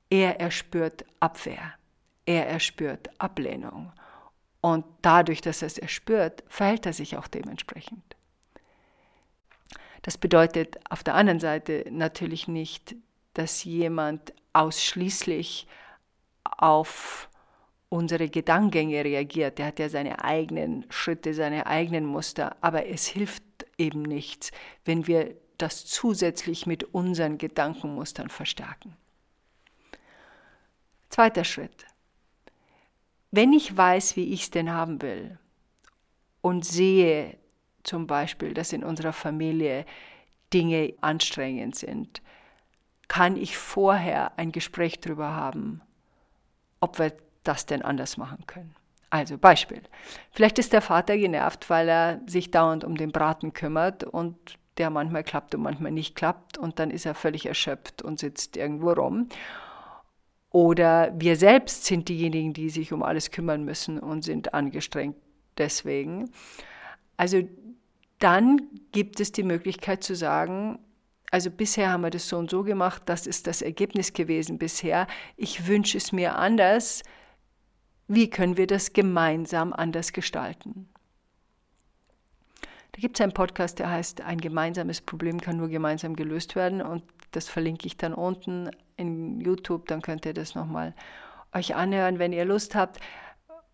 Er 0.10 0.40
erspürt 0.40 1.06
Abwehr. 1.20 1.74
Er 2.26 2.48
erspürt 2.48 3.10
Ablehnung. 3.20 3.92
Und 4.62 4.86
dadurch, 5.02 5.42
dass 5.42 5.62
er 5.62 5.68
es 5.68 5.78
erspürt, 5.78 6.44
verhält 6.48 6.86
er 6.86 6.94
sich 6.94 7.18
auch 7.18 7.28
dementsprechend. 7.28 8.16
Das 10.02 10.18
bedeutet 10.18 10.78
auf 10.90 11.04
der 11.04 11.16
anderen 11.16 11.40
Seite 11.40 11.86
natürlich 11.90 12.48
nicht, 12.48 12.96
dass 13.34 13.64
jemand 13.64 14.34
ausschließlich 14.54 15.68
auf 16.44 17.30
unsere 17.96 18.30
Gedankengänge 18.30 19.06
reagiert. 19.06 19.58
Der 19.58 19.68
hat 19.68 19.80
ja 19.80 19.90
seine 19.90 20.24
eigenen 20.24 20.86
Schritte, 20.90 21.34
seine 21.34 21.66
eigenen 21.66 22.06
Muster, 22.06 22.58
aber 22.62 22.88
es 22.88 23.08
hilft 23.08 23.44
eben 23.78 24.02
nichts, 24.02 24.52
wenn 24.84 25.08
wir 25.08 25.36
das 25.58 25.86
zusätzlich 25.86 26.66
mit 26.66 26.84
unseren 26.84 27.38
Gedankenmustern 27.38 28.30
verstärken. 28.30 28.96
Zweiter 31.10 31.46
Schritt. 31.46 31.86
Wenn 33.32 33.54
ich 33.54 33.76
weiß, 33.76 34.18
wie 34.18 34.34
ich 34.34 34.44
es 34.44 34.52
denn 34.52 34.72
haben 34.72 35.02
will 35.02 35.40
und 36.42 36.66
sehe 36.66 37.38
zum 37.84 38.08
Beispiel, 38.08 38.54
dass 38.54 38.74
in 38.74 38.84
unserer 38.84 39.14
Familie 39.14 39.86
Dinge 40.54 40.94
anstrengend 41.00 41.76
sind, 41.76 42.22
kann 43.08 43.38
ich 43.38 43.58
vorher 43.58 44.38
ein 44.38 44.52
Gespräch 44.52 45.00
darüber 45.00 45.32
haben, 45.32 45.82
ob 46.80 47.00
wir 47.00 47.14
das 47.48 47.66
denn 47.66 47.82
anders 47.82 48.18
machen 48.18 48.46
können. 48.48 48.76
Also 49.10 49.38
Beispiel. 49.38 49.82
Vielleicht 50.32 50.60
ist 50.60 50.74
der 50.74 50.82
Vater 50.82 51.18
genervt, 51.18 51.70
weil 51.70 51.88
er 51.88 52.22
sich 52.28 52.52
dauernd 52.52 52.84
um 52.84 52.98
den 52.98 53.12
Braten 53.12 53.54
kümmert 53.54 54.04
und 54.04 54.36
der 54.78 54.90
manchmal 54.90 55.24
klappt 55.24 55.56
und 55.56 55.62
manchmal 55.62 55.92
nicht 55.92 56.16
klappt 56.16 56.58
und 56.58 56.80
dann 56.80 56.92
ist 56.92 57.06
er 57.06 57.16
völlig 57.16 57.46
erschöpft 57.46 58.02
und 58.02 58.20
sitzt 58.20 58.58
irgendwo 58.58 58.92
rum. 58.92 59.30
Oder 60.50 61.14
wir 61.18 61.36
selbst 61.36 61.86
sind 61.86 62.10
diejenigen, 62.10 62.54
die 62.54 62.70
sich 62.70 62.94
um 62.94 63.04
alles 63.04 63.32
kümmern 63.32 63.64
müssen 63.64 64.00
und 64.00 64.24
sind 64.24 64.54
angestrengt 64.54 65.18
deswegen. 65.58 66.30
Also 67.18 67.42
dann 68.20 68.62
gibt 68.92 69.20
es 69.20 69.32
die 69.32 69.44
Möglichkeit 69.44 70.04
zu 70.04 70.16
sagen, 70.16 70.80
also 71.32 71.52
bisher 71.52 71.92
haben 71.92 72.04
wir 72.04 72.10
das 72.10 72.30
so 72.30 72.38
und 72.38 72.50
so 72.50 72.64
gemacht, 72.64 73.04
das 73.06 73.28
ist 73.28 73.48
das 73.48 73.62
Ergebnis 73.62 74.14
gewesen 74.14 74.58
bisher. 74.58 75.08
Ich 75.36 75.68
wünsche 75.68 75.98
es 75.98 76.12
mir 76.12 76.36
anders. 76.38 77.04
Wie 78.08 78.30
können 78.30 78.58
wir 78.58 78.68
das 78.68 78.94
gemeinsam 78.94 79.74
anders 79.74 80.14
gestalten? 80.14 80.88
Da 82.92 83.02
gibt 83.02 83.18
es 83.18 83.22
einen 83.22 83.34
Podcast, 83.34 83.80
der 83.80 83.90
heißt 83.90 84.22
Ein 84.22 84.40
gemeinsames 84.40 85.02
Problem 85.02 85.42
kann 85.42 85.58
nur 85.58 85.70
gemeinsam 85.70 86.16
gelöst 86.16 86.56
werden 86.56 86.82
und 86.82 87.04
das 87.32 87.50
verlinke 87.50 87.88
ich 87.88 87.98
dann 87.98 88.14
unten 88.14 88.70
in 88.96 89.42
YouTube, 89.42 89.88
dann 89.88 90.02
könnt 90.02 90.26
ihr 90.26 90.34
das 90.34 90.56
nochmal 90.56 90.94
euch 91.54 91.76
anhören, 91.76 92.20
wenn 92.20 92.32
ihr 92.32 92.46
Lust 92.46 92.76
habt, 92.76 93.00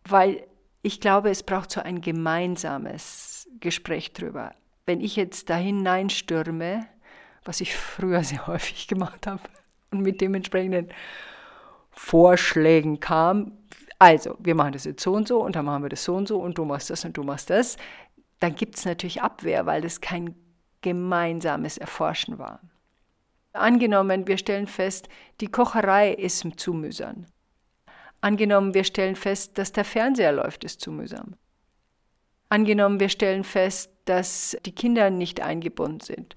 weil 0.05 0.43
ich 0.81 0.99
glaube, 0.99 1.29
es 1.29 1.43
braucht 1.43 1.71
so 1.71 1.81
ein 1.81 2.01
gemeinsames 2.01 3.47
Gespräch 3.59 4.13
drüber. 4.13 4.55
Wenn 4.85 5.01
ich 5.01 5.15
jetzt 5.15 5.49
da 5.49 5.57
hineinstürme, 5.57 6.87
was 7.43 7.61
ich 7.61 7.75
früher 7.75 8.23
sehr 8.23 8.47
häufig 8.47 8.87
gemacht 8.87 9.27
habe 9.27 9.41
und 9.91 10.01
mit 10.01 10.21
dementsprechenden 10.21 10.89
Vorschlägen 11.91 12.99
kam, 12.99 13.51
also 14.01 14.35
wir 14.39 14.55
machen 14.55 14.71
das 14.71 14.85
jetzt 14.85 15.03
so 15.03 15.13
und 15.13 15.27
so 15.27 15.43
und 15.43 15.55
dann 15.55 15.65
machen 15.65 15.83
wir 15.83 15.89
das 15.89 16.03
so 16.03 16.15
und 16.15 16.27
so 16.27 16.39
und 16.39 16.57
du 16.57 16.65
machst 16.65 16.89
das 16.89 17.05
und 17.05 17.15
du 17.15 17.21
machst 17.21 17.51
das, 17.51 17.77
dann 18.39 18.55
gibt 18.55 18.75
es 18.75 18.85
natürlich 18.85 19.21
Abwehr, 19.21 19.67
weil 19.67 19.81
das 19.81 20.01
kein 20.01 20.33
gemeinsames 20.81 21.77
Erforschen 21.77 22.39
war. 22.39 22.61
Angenommen, 23.53 24.25
wir 24.25 24.39
stellen 24.39 24.65
fest, 24.65 25.07
die 25.39 25.45
Kocherei 25.45 26.13
ist 26.13 26.43
zu 26.59 26.73
mühsam. 26.73 27.27
Angenommen, 28.21 28.73
wir 28.73 28.85
stellen 28.85 29.15
fest, 29.15 29.59
dass 29.59 29.71
der 29.71 29.85
Fernseher 29.85 30.31
läuft, 30.31 30.63
ist 30.63 30.81
zu 30.81 30.91
mühsam. 30.91 31.35
Angenommen, 32.49 32.99
wir 32.99 33.09
stellen 33.09 33.43
fest, 33.43 33.91
dass 34.05 34.57
die 34.65 34.73
Kinder 34.73 35.11
nicht 35.11 35.41
eingebunden 35.41 35.99
sind. 35.99 36.35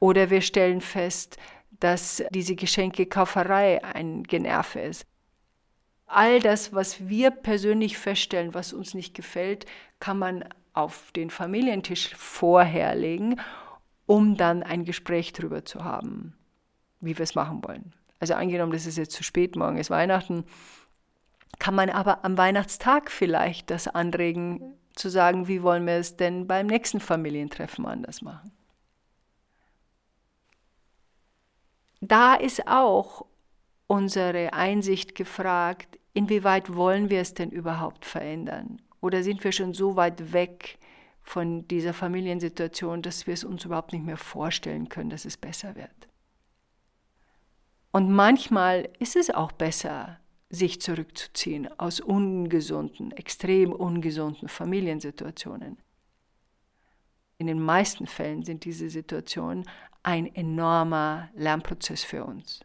Oder 0.00 0.28
wir 0.30 0.40
stellen 0.40 0.80
fest, 0.80 1.36
dass 1.78 2.24
diese 2.30 2.56
Geschenkekauferei 2.56 3.84
ein 3.84 4.24
Generve 4.24 4.80
ist. 4.80 5.06
All 6.08 6.40
das, 6.40 6.72
was 6.72 7.08
wir 7.08 7.30
persönlich 7.30 7.98
feststellen, 7.98 8.54
was 8.54 8.72
uns 8.72 8.94
nicht 8.94 9.14
gefällt, 9.14 9.66
kann 10.00 10.18
man 10.18 10.44
auf 10.72 11.12
den 11.12 11.30
Familientisch 11.30 12.14
vorherlegen 12.16 13.40
um 14.08 14.38
dann 14.38 14.62
ein 14.62 14.84
Gespräch 14.86 15.34
darüber 15.34 15.66
zu 15.66 15.84
haben, 15.84 16.32
wie 17.00 17.16
wir 17.18 17.22
es 17.22 17.34
machen 17.34 17.62
wollen. 17.62 17.92
Also 18.18 18.34
angenommen, 18.34 18.72
das 18.72 18.86
ist 18.86 18.96
jetzt 18.96 19.14
zu 19.14 19.22
spät, 19.22 19.54
morgen 19.54 19.76
ist 19.76 19.90
Weihnachten, 19.90 20.44
kann 21.58 21.74
man 21.74 21.90
aber 21.90 22.24
am 22.24 22.38
Weihnachtstag 22.38 23.10
vielleicht 23.10 23.70
das 23.70 23.86
anregen, 23.86 24.74
zu 24.94 25.10
sagen, 25.10 25.46
wie 25.46 25.62
wollen 25.62 25.86
wir 25.86 25.96
es 25.96 26.16
denn 26.16 26.46
beim 26.46 26.66
nächsten 26.66 27.00
Familientreffen 27.00 27.84
anders 27.84 28.22
machen. 28.22 28.50
Da 32.00 32.34
ist 32.34 32.66
auch 32.66 33.26
unsere 33.86 34.54
Einsicht 34.54 35.14
gefragt, 35.14 35.97
inwieweit 36.18 36.74
wollen 36.74 37.10
wir 37.10 37.20
es 37.20 37.34
denn 37.34 37.50
überhaupt 37.50 38.04
verändern? 38.04 38.82
Oder 39.00 39.22
sind 39.22 39.42
wir 39.44 39.52
schon 39.52 39.72
so 39.72 39.96
weit 39.96 40.32
weg, 40.32 40.78
von 41.28 41.68
dieser 41.68 41.92
Familiensituation, 41.92 43.02
dass 43.02 43.26
wir 43.26 43.34
es 43.34 43.44
uns 43.44 43.64
überhaupt 43.64 43.92
nicht 43.92 44.04
mehr 44.04 44.16
vorstellen 44.16 44.88
können, 44.88 45.10
dass 45.10 45.26
es 45.26 45.36
besser 45.36 45.76
wird. 45.76 46.08
Und 47.92 48.10
manchmal 48.10 48.88
ist 48.98 49.14
es 49.14 49.30
auch 49.30 49.52
besser, 49.52 50.18
sich 50.48 50.80
zurückzuziehen 50.80 51.68
aus 51.78 52.00
ungesunden, 52.00 53.12
extrem 53.12 53.72
ungesunden 53.72 54.48
Familiensituationen. 54.48 55.76
In 57.36 57.46
den 57.46 57.60
meisten 57.60 58.06
Fällen 58.06 58.42
sind 58.42 58.64
diese 58.64 58.88
Situationen 58.88 59.68
ein 60.02 60.34
enormer 60.34 61.28
Lernprozess 61.34 62.02
für 62.02 62.24
uns. 62.24 62.60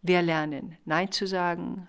Wir 0.00 0.22
lernen 0.22 0.78
Nein 0.86 1.12
zu 1.12 1.26
sagen, 1.26 1.86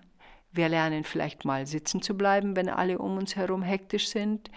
wir 0.52 0.68
lernen 0.68 1.04
vielleicht 1.04 1.44
mal 1.44 1.66
sitzen 1.66 2.02
zu 2.02 2.16
bleiben, 2.16 2.56
wenn 2.56 2.68
alle 2.68 2.98
um 2.98 3.16
uns 3.16 3.36
herum 3.36 3.62
hektisch 3.62 4.08
sind. 4.08 4.50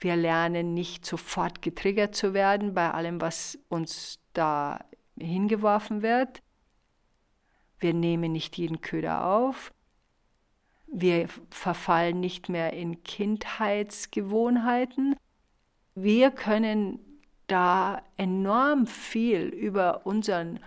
Wir 0.00 0.16
lernen 0.16 0.74
nicht 0.74 1.06
sofort 1.06 1.62
getriggert 1.62 2.14
zu 2.14 2.34
werden 2.34 2.74
bei 2.74 2.90
allem, 2.90 3.20
was 3.20 3.58
uns 3.68 4.18
da 4.32 4.84
hingeworfen 5.18 6.02
wird. 6.02 6.42
Wir 7.78 7.94
nehmen 7.94 8.32
nicht 8.32 8.58
jeden 8.58 8.80
Köder 8.80 9.24
auf. 9.26 9.72
Wir 10.86 11.28
verfallen 11.50 12.20
nicht 12.20 12.48
mehr 12.48 12.72
in 12.72 13.04
Kindheitsgewohnheiten. 13.04 15.14
Wir 15.94 16.30
können 16.30 17.00
da 17.46 18.02
enorm 18.16 18.86
viel 18.86 19.42
über 19.42 20.06
unseren 20.06 20.60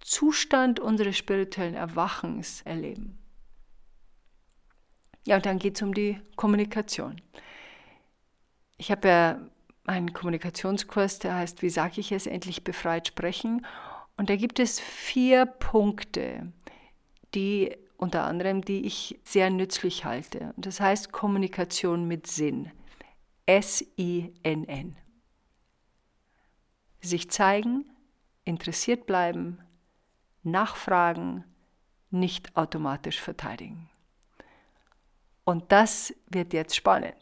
Zustand 0.00 0.78
unseres 0.80 1.16
spirituellen 1.16 1.74
Erwachens 1.74 2.60
erleben. 2.62 3.17
Ja, 5.28 5.36
und 5.36 5.44
dann 5.44 5.58
geht 5.58 5.76
es 5.76 5.82
um 5.82 5.92
die 5.92 6.18
Kommunikation. 6.36 7.20
Ich 8.78 8.90
habe 8.90 9.08
ja 9.08 9.38
einen 9.84 10.14
Kommunikationskurs, 10.14 11.18
der 11.18 11.34
heißt, 11.34 11.60
wie 11.60 11.68
sage 11.68 12.00
ich 12.00 12.12
es, 12.12 12.26
endlich 12.26 12.64
befreit 12.64 13.08
sprechen. 13.08 13.66
Und 14.16 14.30
da 14.30 14.36
gibt 14.36 14.58
es 14.58 14.80
vier 14.80 15.44
Punkte, 15.44 16.50
die 17.34 17.76
unter 17.98 18.24
anderem, 18.24 18.62
die 18.62 18.86
ich 18.86 19.20
sehr 19.22 19.50
nützlich 19.50 20.06
halte. 20.06 20.54
Und 20.56 20.64
das 20.64 20.80
heißt 20.80 21.12
Kommunikation 21.12 22.08
mit 22.08 22.26
Sinn. 22.26 22.70
S-I-N-N. 23.44 24.96
Sich 27.02 27.30
zeigen, 27.30 27.84
interessiert 28.46 29.04
bleiben, 29.04 29.58
nachfragen, 30.42 31.44
nicht 32.08 32.56
automatisch 32.56 33.20
verteidigen. 33.20 33.90
Und 35.48 35.72
das 35.72 36.14
wird 36.26 36.52
jetzt 36.52 36.76
spannend. 36.76 37.14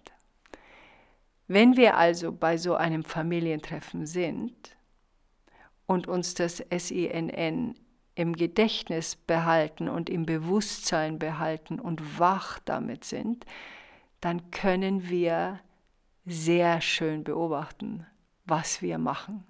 Wenn 1.46 1.76
wir 1.76 1.96
also 1.96 2.32
bei 2.32 2.56
so 2.56 2.74
einem 2.74 3.04
Familientreffen 3.04 4.04
sind, 4.04 4.76
und 5.86 6.08
uns 6.08 6.34
das 6.34 6.56
SINN 6.56 7.74
im 8.16 8.34
Gedächtnis 8.34 9.14
behalten 9.14 9.88
und 9.88 10.10
im 10.10 10.26
Bewusstsein 10.26 11.20
behalten 11.20 11.78
und 11.78 12.18
wach 12.18 12.58
damit 12.64 13.04
sind, 13.04 13.46
dann 14.20 14.50
können 14.50 15.08
wir 15.08 15.60
sehr 16.24 16.80
schön 16.80 17.22
beobachten, 17.22 18.06
was 18.44 18.82
wir 18.82 18.98
machen. 18.98 19.44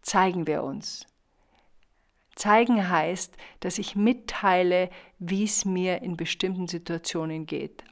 Zeigen 0.00 0.46
wir 0.46 0.62
uns. 0.62 1.06
Zeigen 2.36 2.88
heißt, 2.88 3.36
dass 3.60 3.78
ich 3.78 3.96
mitteile, 3.96 4.90
wie 5.18 5.44
es 5.44 5.64
mir 5.64 6.02
in 6.02 6.16
bestimmten 6.16 6.68
Situationen 6.68 7.46
geht. 7.46 7.82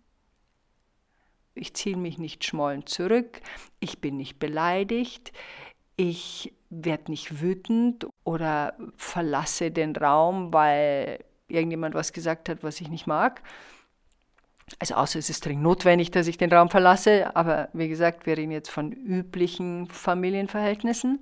Ich 1.55 1.75
ziehe 1.75 1.97
mich 1.97 2.19
nicht 2.19 2.45
schmollen 2.45 2.87
zurück, 2.87 3.41
ich 3.81 4.01
bin 4.01 4.17
nicht 4.17 4.39
beleidigt, 4.39 5.33
ich 5.97 6.53
werde 6.71 7.11
nicht 7.11 7.41
wütend 7.41 8.07
oder 8.25 8.77
verlasse 8.97 9.71
den 9.71 9.95
Raum, 9.95 10.53
weil 10.53 11.25
irgendjemand 11.49 11.95
was 11.95 12.13
gesagt 12.13 12.49
hat, 12.49 12.63
was 12.63 12.81
ich 12.81 12.89
nicht 12.89 13.07
mag. 13.07 13.43
Also 14.79 14.95
außer 14.95 15.19
es 15.19 15.31
ist 15.31 15.45
dringend 15.45 15.63
notwendig, 15.63 16.11
dass 16.11 16.27
ich 16.27 16.39
den 16.39 16.53
Raum 16.53 16.71
verlasse, 16.71 17.35
aber 17.37 17.69
wie 17.73 17.89
gesagt, 17.89 18.27
wir 18.27 18.37
reden 18.37 18.51
jetzt 18.51 18.71
von 18.71 18.93
üblichen 18.93 19.89
Familienverhältnissen. 19.89 21.21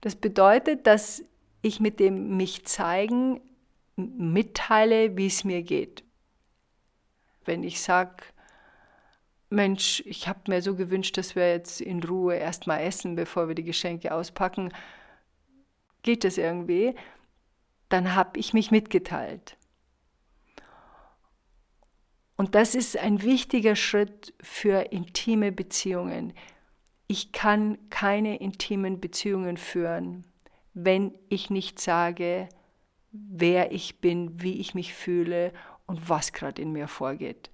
Das 0.00 0.16
bedeutet, 0.16 0.86
dass 0.86 1.22
ich 1.64 1.80
mit 1.80 1.98
dem 1.98 2.36
mich 2.36 2.64
zeigen 2.66 3.40
mitteile, 3.96 5.16
wie 5.16 5.26
es 5.26 5.44
mir 5.44 5.62
geht. 5.62 6.04
Wenn 7.44 7.62
ich 7.62 7.80
sage, 7.80 8.24
Mensch, 9.50 10.02
ich 10.06 10.26
habe 10.28 10.40
mir 10.48 10.62
so 10.62 10.74
gewünscht, 10.74 11.16
dass 11.16 11.36
wir 11.36 11.50
jetzt 11.50 11.80
in 11.80 12.02
Ruhe 12.02 12.34
erstmal 12.34 12.80
essen, 12.80 13.14
bevor 13.14 13.48
wir 13.48 13.54
die 13.54 13.64
Geschenke 13.64 14.12
auspacken. 14.12 14.72
Geht 16.02 16.24
das 16.24 16.38
irgendwie? 16.38 16.94
Dann 17.88 18.14
habe 18.14 18.38
ich 18.38 18.52
mich 18.52 18.70
mitgeteilt. 18.70 19.56
Und 22.36 22.56
das 22.56 22.74
ist 22.74 22.96
ein 22.96 23.22
wichtiger 23.22 23.76
Schritt 23.76 24.34
für 24.40 24.92
intime 24.92 25.52
Beziehungen. 25.52 26.32
Ich 27.06 27.30
kann 27.30 27.78
keine 27.90 28.38
intimen 28.40 29.00
Beziehungen 29.00 29.56
führen, 29.56 30.24
wenn 30.74 31.16
ich 31.28 31.50
nicht 31.50 31.80
sage, 31.80 32.48
wer 33.10 33.72
ich 33.72 34.00
bin, 34.00 34.42
wie 34.42 34.60
ich 34.60 34.74
mich 34.74 34.92
fühle 34.92 35.52
und 35.86 36.08
was 36.08 36.32
gerade 36.32 36.60
in 36.60 36.72
mir 36.72 36.88
vorgeht 36.88 37.50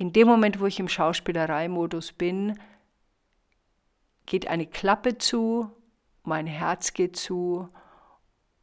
in 0.00 0.14
dem 0.14 0.26
Moment, 0.26 0.60
wo 0.60 0.66
ich 0.66 0.80
im 0.80 0.88
Schauspielereimodus 0.88 2.12
bin, 2.12 2.58
geht 4.24 4.46
eine 4.46 4.66
Klappe 4.66 5.18
zu, 5.18 5.70
mein 6.22 6.46
Herz 6.46 6.94
geht 6.94 7.16
zu, 7.16 7.68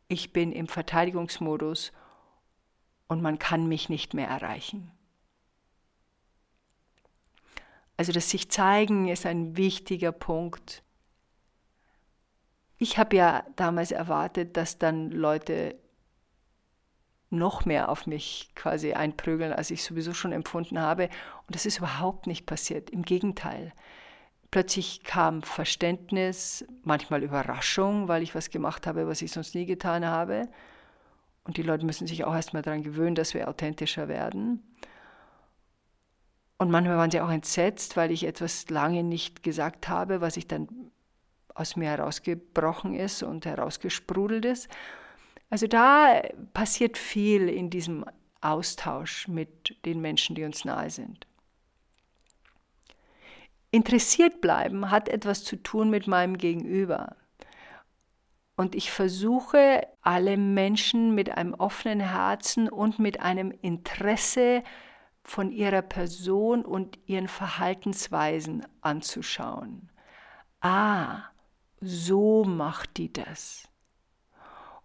ich 0.08 0.34
bin 0.34 0.52
im 0.52 0.68
Verteidigungsmodus 0.68 1.92
und 3.08 3.22
man 3.22 3.38
kann 3.38 3.68
mich 3.68 3.88
nicht 3.88 4.16
mehr 4.16 4.28
erreichen. 4.28 4.92
Also 7.98 8.12
das 8.14 8.32
sich 8.32 8.50
zeigen 8.50 9.08
ist 9.08 9.28
ein 9.28 9.56
wichtiger 9.56 10.12
Punkt. 10.12 10.82
Ich 12.78 12.98
habe 12.98 13.16
ja 13.16 13.44
damals 13.56 13.92
erwartet, 13.92 14.56
dass 14.56 14.78
dann 14.78 15.12
Leute 15.12 15.76
noch 17.30 17.66
mehr 17.66 17.90
auf 17.90 18.08
mich 18.08 18.52
quasi 18.56 18.94
einprügeln, 18.94 19.52
als 19.52 19.72
ich 19.72 19.84
sowieso 19.84 20.14
schon 20.14 20.32
empfunden 20.32 20.80
habe. 20.80 21.10
Und 21.46 21.56
das 21.56 21.66
ist 21.66 21.80
überhaupt 21.80 22.28
nicht 22.28 22.46
passiert. 22.46 22.90
Im 22.90 23.02
Gegenteil. 23.02 23.74
Plötzlich 24.50 25.04
kam 25.04 25.42
Verständnis, 25.42 26.66
manchmal 26.84 27.24
Überraschung, 27.24 28.08
weil 28.08 28.24
ich 28.24 28.34
was 28.34 28.50
gemacht 28.50 28.88
habe, 28.88 29.08
was 29.08 29.22
ich 29.22 29.32
sonst 29.32 29.56
nie 29.56 29.66
getan 29.66 30.06
habe. 30.06 30.48
Und 31.44 31.58
die 31.58 31.64
Leute 31.64 31.86
müssen 31.86 32.08
sich 32.08 32.24
auch 32.24 32.34
erstmal 32.34 32.62
daran 32.62 32.84
gewöhnen, 32.84 33.16
dass 33.16 33.34
wir 33.34 33.50
authentischer 33.50 34.08
werden. 34.08 34.64
Und 36.58 36.72
manchmal 36.72 36.98
waren 36.98 37.12
sie 37.12 37.22
auch 37.22 37.30
entsetzt, 37.30 37.98
weil 37.98 38.12
ich 38.12 38.26
etwas 38.26 38.70
lange 38.70 39.04
nicht 39.04 39.44
gesagt 39.44 39.90
habe, 39.90 40.22
was 40.22 40.38
ich 40.38 40.48
dann 40.48 40.68
aus 41.58 41.76
mir 41.76 41.90
herausgebrochen 41.90 42.94
ist 42.94 43.24
und 43.24 43.46
herausgesprudelt 43.46 44.46
ist. 44.46 44.70
Also 45.50 45.68
da 45.68 46.22
passiert 46.54 46.98
viel 46.98 47.50
in 47.50 47.70
diesem 47.70 48.06
Austausch 48.42 49.28
mit 49.28 49.84
den 49.86 50.00
Menschen, 50.02 50.36
die 50.36 50.44
uns 50.44 50.66
nahe 50.66 50.90
sind. 50.90 51.26
Interessiert 53.72 54.40
bleiben 54.40 54.92
hat 54.92 55.10
etwas 55.10 55.44
zu 55.44 55.56
tun 55.58 55.90
mit 55.90 56.08
meinem 56.08 56.38
Gegenüber. 56.38 57.16
Und 58.56 58.74
ich 58.74 58.92
versuche, 58.92 59.86
alle 60.02 60.38
Menschen 60.38 61.14
mit 61.14 61.38
einem 61.38 61.54
offenen 61.54 62.00
Herzen 62.00 62.70
und 62.70 62.98
mit 62.98 63.20
einem 63.20 63.52
Interesse 63.62 64.64
von 65.24 65.52
ihrer 65.52 65.82
Person 65.82 66.66
und 66.66 66.98
ihren 67.06 67.28
Verhaltensweisen 67.28 68.66
anzuschauen. 68.82 69.92
Ah, 70.62 71.26
so 71.82 72.44
macht 72.44 72.98
die 72.98 73.12
das. 73.12 73.68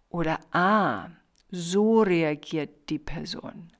Oder 0.09 0.39
ah, 0.51 1.09
so 1.49 2.01
reagiert 2.01 2.89
die 2.89 2.99
Person. 2.99 3.71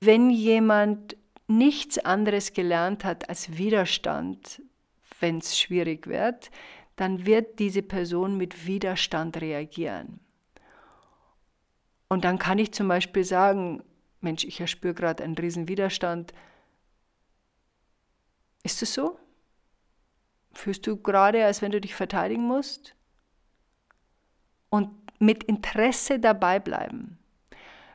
Wenn 0.00 0.30
jemand 0.30 1.16
nichts 1.46 1.98
anderes 1.98 2.52
gelernt 2.52 3.04
hat 3.04 3.28
als 3.28 3.56
Widerstand, 3.56 4.62
wenn 5.20 5.38
es 5.38 5.58
schwierig 5.58 6.06
wird, 6.06 6.50
dann 6.96 7.26
wird 7.26 7.58
diese 7.58 7.82
Person 7.82 8.36
mit 8.36 8.66
Widerstand 8.66 9.40
reagieren. 9.40 10.20
Und 12.08 12.24
dann 12.24 12.38
kann 12.38 12.58
ich 12.58 12.72
zum 12.72 12.88
Beispiel 12.88 13.24
sagen, 13.24 13.82
Mensch, 14.20 14.44
ich 14.44 14.60
erspüre 14.60 14.94
gerade 14.94 15.24
einen 15.24 15.36
riesen 15.36 15.68
Widerstand. 15.68 16.32
Ist 18.62 18.82
es 18.82 18.94
so? 18.94 19.18
Fühlst 20.56 20.86
du 20.86 20.96
gerade, 20.96 21.44
als 21.44 21.62
wenn 21.62 21.72
du 21.72 21.80
dich 21.80 21.94
verteidigen 21.94 22.46
musst? 22.46 22.96
und 24.76 24.90
mit 25.20 25.44
Interesse 25.44 26.18
dabei 26.18 26.58
bleiben. 26.58 27.18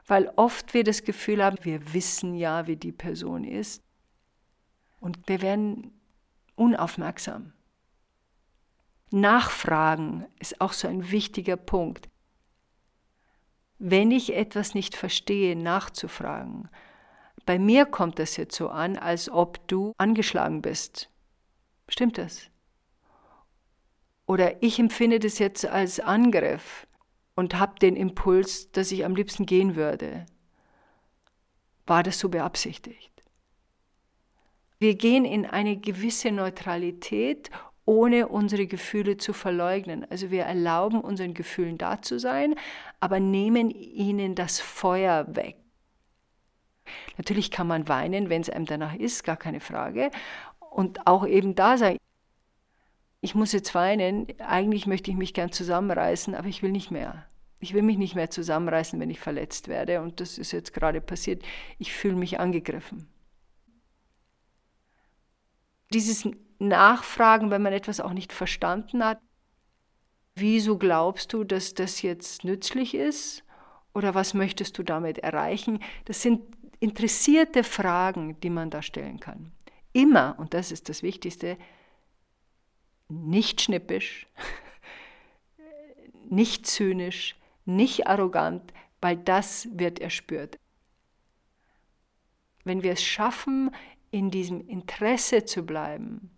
Weil 0.07 0.31
oft 0.35 0.73
wir 0.73 0.83
das 0.83 1.03
Gefühl 1.03 1.43
haben, 1.43 1.57
wir 1.63 1.93
wissen 1.93 2.35
ja, 2.35 2.67
wie 2.67 2.75
die 2.75 2.91
Person 2.91 3.43
ist 3.43 3.83
und 4.99 5.19
wir 5.27 5.41
werden 5.41 5.93
unaufmerksam. 6.55 7.53
Nachfragen 9.11 10.25
ist 10.39 10.59
auch 10.61 10.73
so 10.73 10.87
ein 10.87 11.11
wichtiger 11.11 11.57
Punkt. 11.57 12.09
Wenn 13.77 14.11
ich 14.11 14.35
etwas 14.35 14.73
nicht 14.73 14.95
verstehe, 14.95 15.55
nachzufragen. 15.55 16.69
Bei 17.45 17.57
mir 17.57 17.85
kommt 17.85 18.19
das 18.19 18.37
jetzt 18.37 18.55
so 18.55 18.69
an, 18.69 18.97
als 18.97 19.29
ob 19.29 19.67
du 19.67 19.93
angeschlagen 19.97 20.61
bist. 20.61 21.10
Stimmt 21.91 22.17
das? 22.17 22.49
Oder 24.25 24.63
ich 24.63 24.79
empfinde 24.79 25.19
das 25.19 25.39
jetzt 25.39 25.65
als 25.65 25.99
Angriff 25.99 26.87
und 27.35 27.59
habe 27.59 27.79
den 27.79 27.97
Impuls, 27.97 28.71
dass 28.71 28.93
ich 28.93 29.03
am 29.03 29.13
liebsten 29.13 29.45
gehen 29.45 29.75
würde. 29.75 30.25
War 31.85 32.01
das 32.01 32.17
so 32.17 32.29
beabsichtigt? 32.29 33.11
Wir 34.79 34.95
gehen 34.95 35.25
in 35.25 35.45
eine 35.45 35.75
gewisse 35.75 36.31
Neutralität, 36.31 37.51
ohne 37.83 38.29
unsere 38.29 38.67
Gefühle 38.67 39.17
zu 39.17 39.33
verleugnen. 39.33 40.09
Also 40.09 40.31
wir 40.31 40.43
erlauben 40.43 41.01
unseren 41.01 41.33
Gefühlen 41.33 41.77
da 41.77 42.01
zu 42.01 42.19
sein, 42.19 42.55
aber 43.01 43.19
nehmen 43.19 43.69
ihnen 43.69 44.33
das 44.35 44.61
Feuer 44.61 45.35
weg. 45.35 45.57
Natürlich 47.17 47.51
kann 47.51 47.67
man 47.67 47.89
weinen, 47.89 48.29
wenn 48.29 48.41
es 48.41 48.49
einem 48.49 48.65
danach 48.65 48.95
ist, 48.95 49.25
gar 49.25 49.37
keine 49.37 49.59
Frage. 49.59 50.09
Und 50.71 51.05
auch 51.05 51.27
eben 51.27 51.53
da 51.53 51.77
sein, 51.77 51.97
ich 53.19 53.35
muss 53.35 53.51
jetzt 53.51 53.75
weinen, 53.75 54.25
eigentlich 54.39 54.87
möchte 54.87 55.11
ich 55.11 55.17
mich 55.17 55.33
gern 55.33 55.51
zusammenreißen, 55.51 56.33
aber 56.33 56.47
ich 56.47 56.63
will 56.63 56.71
nicht 56.71 56.91
mehr. 56.91 57.25
Ich 57.59 57.73
will 57.73 57.83
mich 57.83 57.97
nicht 57.97 58.15
mehr 58.15 58.31
zusammenreißen, 58.31 58.99
wenn 58.99 59.09
ich 59.09 59.19
verletzt 59.19 59.67
werde. 59.67 60.01
Und 60.01 60.21
das 60.21 60.37
ist 60.37 60.53
jetzt 60.53 60.73
gerade 60.73 61.01
passiert. 61.01 61.43
Ich 61.77 61.93
fühle 61.93 62.15
mich 62.15 62.39
angegriffen. 62.39 63.07
Dieses 65.93 66.27
Nachfragen, 66.57 67.51
wenn 67.51 67.61
man 67.61 67.73
etwas 67.73 67.99
auch 67.99 68.13
nicht 68.13 68.31
verstanden 68.31 69.03
hat. 69.03 69.19
Wieso 70.35 70.77
glaubst 70.77 71.33
du, 71.33 71.43
dass 71.43 71.73
das 71.73 72.01
jetzt 72.01 72.45
nützlich 72.45 72.95
ist? 72.95 73.43
Oder 73.93 74.15
was 74.15 74.33
möchtest 74.33 74.77
du 74.77 74.83
damit 74.83 75.17
erreichen? 75.17 75.83
Das 76.05 76.21
sind 76.21 76.41
interessierte 76.79 77.65
Fragen, 77.65 78.39
die 78.39 78.49
man 78.49 78.69
da 78.69 78.81
stellen 78.81 79.19
kann. 79.19 79.51
Immer, 79.93 80.35
und 80.37 80.53
das 80.53 80.71
ist 80.71 80.89
das 80.89 81.03
Wichtigste, 81.03 81.57
nicht 83.09 83.61
schnippisch, 83.61 84.27
nicht 86.29 86.65
zynisch, 86.65 87.35
nicht 87.65 88.07
arrogant, 88.07 88.73
weil 89.01 89.17
das 89.17 89.67
wird 89.73 89.99
erspürt. 89.99 90.57
Wenn 92.63 92.83
wir 92.83 92.93
es 92.93 93.03
schaffen, 93.03 93.71
in 94.11 94.29
diesem 94.29 94.67
Interesse 94.67 95.45
zu 95.45 95.65
bleiben, 95.65 96.29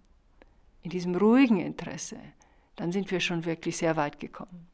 in 0.81 0.89
diesem 0.89 1.15
ruhigen 1.15 1.59
Interesse, 1.59 2.17
dann 2.75 2.91
sind 2.91 3.11
wir 3.11 3.19
schon 3.19 3.45
wirklich 3.45 3.77
sehr 3.77 3.95
weit 3.95 4.19
gekommen. 4.19 4.67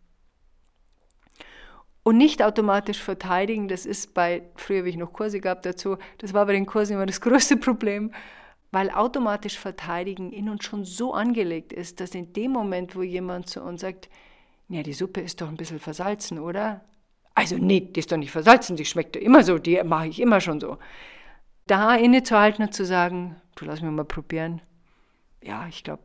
Und 2.03 2.17
nicht 2.17 2.41
automatisch 2.41 3.01
verteidigen, 3.01 3.67
das 3.67 3.85
ist 3.85 4.13
bei, 4.13 4.43
früher 4.55 4.79
habe 4.79 4.89
ich 4.89 4.97
noch 4.97 5.13
Kurse 5.13 5.39
gehabt 5.39 5.65
dazu, 5.65 5.97
das 6.17 6.33
war 6.33 6.45
bei 6.45 6.53
den 6.53 6.65
Kursen 6.65 6.93
immer 6.93 7.05
das 7.05 7.21
größte 7.21 7.57
Problem, 7.57 8.11
weil 8.71 8.91
automatisch 8.91 9.57
verteidigen 9.57 10.31
in 10.31 10.49
uns 10.49 10.63
schon 10.63 10.85
so 10.85 11.13
angelegt 11.13 11.73
ist, 11.73 11.99
dass 11.99 12.13
in 12.13 12.33
dem 12.33 12.51
Moment, 12.51 12.95
wo 12.95 13.01
jemand 13.01 13.49
zu 13.49 13.61
uns 13.61 13.81
sagt, 13.81 14.09
ja, 14.67 14.83
die 14.83 14.93
Suppe 14.93 15.21
ist 15.21 15.41
doch 15.41 15.47
ein 15.47 15.57
bisschen 15.57 15.79
versalzen, 15.79 16.39
oder? 16.39 16.81
Also 17.33 17.57
nee, 17.57 17.79
die 17.79 17.99
ist 17.99 18.11
doch 18.11 18.17
nicht 18.17 18.31
versalzen, 18.31 18.75
die 18.75 18.85
schmeckt 18.85 19.15
doch 19.15 19.21
immer 19.21 19.43
so, 19.43 19.57
die 19.57 19.81
mache 19.83 20.07
ich 20.07 20.19
immer 20.19 20.41
schon 20.41 20.59
so. 20.59 20.77
Da 21.65 21.95
innezuhalten 21.95 22.65
und 22.65 22.73
zu 22.73 22.85
sagen, 22.85 23.35
du 23.55 23.65
lass 23.65 23.81
mich 23.81 23.91
mal 23.91 24.05
probieren. 24.05 24.61
Ja, 25.41 25.65
ich 25.67 25.83
glaube, 25.83 26.03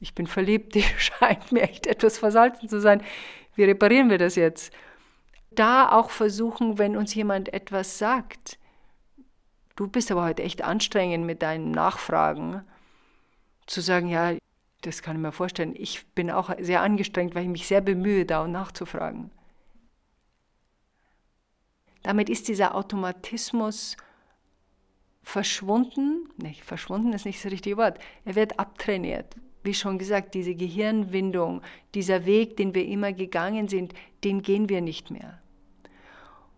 ich 0.00 0.14
bin 0.14 0.26
verliebt, 0.26 0.74
die 0.74 0.84
scheint 0.98 1.50
mir 1.50 1.62
echt 1.62 1.86
etwas 1.86 2.18
versalzen 2.18 2.68
zu 2.68 2.80
sein. 2.80 3.02
Wie 3.54 3.64
reparieren 3.64 4.10
wir 4.10 4.18
das 4.18 4.36
jetzt? 4.36 4.72
Da 5.50 5.90
auch 5.90 6.10
versuchen, 6.10 6.78
wenn 6.78 6.96
uns 6.96 7.14
jemand 7.14 7.52
etwas 7.52 7.98
sagt, 7.98 8.58
du 9.78 9.86
bist 9.86 10.10
aber 10.10 10.24
heute 10.24 10.42
echt 10.42 10.62
anstrengend 10.62 11.24
mit 11.24 11.40
deinen 11.40 11.70
Nachfragen, 11.70 12.62
zu 13.66 13.80
sagen, 13.80 14.08
ja, 14.08 14.34
das 14.80 15.02
kann 15.02 15.16
ich 15.16 15.22
mir 15.22 15.30
vorstellen. 15.30 15.74
Ich 15.76 16.06
bin 16.14 16.30
auch 16.30 16.50
sehr 16.58 16.82
angestrengt, 16.82 17.34
weil 17.34 17.44
ich 17.44 17.48
mich 17.48 17.66
sehr 17.66 17.80
bemühe, 17.80 18.26
da 18.26 18.42
und 18.42 18.52
nachzufragen. 18.52 19.30
Damit 22.02 22.28
ist 22.28 22.48
dieser 22.48 22.74
Automatismus 22.74 23.96
verschwunden. 25.22 26.28
Nicht, 26.38 26.64
verschwunden 26.64 27.12
ist 27.12 27.26
nicht 27.26 27.44
das 27.44 27.52
richtige 27.52 27.76
Wort. 27.76 27.98
Er 28.24 28.34
wird 28.34 28.58
abtrainiert. 28.58 29.36
Wie 29.62 29.74
schon 29.74 29.98
gesagt, 29.98 30.34
diese 30.34 30.54
Gehirnwindung, 30.54 31.62
dieser 31.94 32.24
Weg, 32.24 32.56
den 32.56 32.74
wir 32.74 32.86
immer 32.86 33.12
gegangen 33.12 33.68
sind, 33.68 33.94
den 34.24 34.42
gehen 34.42 34.68
wir 34.68 34.80
nicht 34.80 35.10
mehr. 35.10 35.40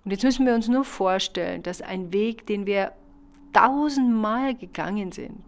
Und 0.05 0.11
jetzt 0.11 0.25
müssen 0.25 0.47
wir 0.47 0.55
uns 0.55 0.69
nur 0.69 0.85
vorstellen, 0.85 1.63
dass 1.63 1.83
ein 1.83 2.13
Weg, 2.13 2.47
den 2.47 2.67
wir 2.67 2.93
tausendmal 3.53 4.55
gegangen 4.55 5.13
sind, 5.13 5.45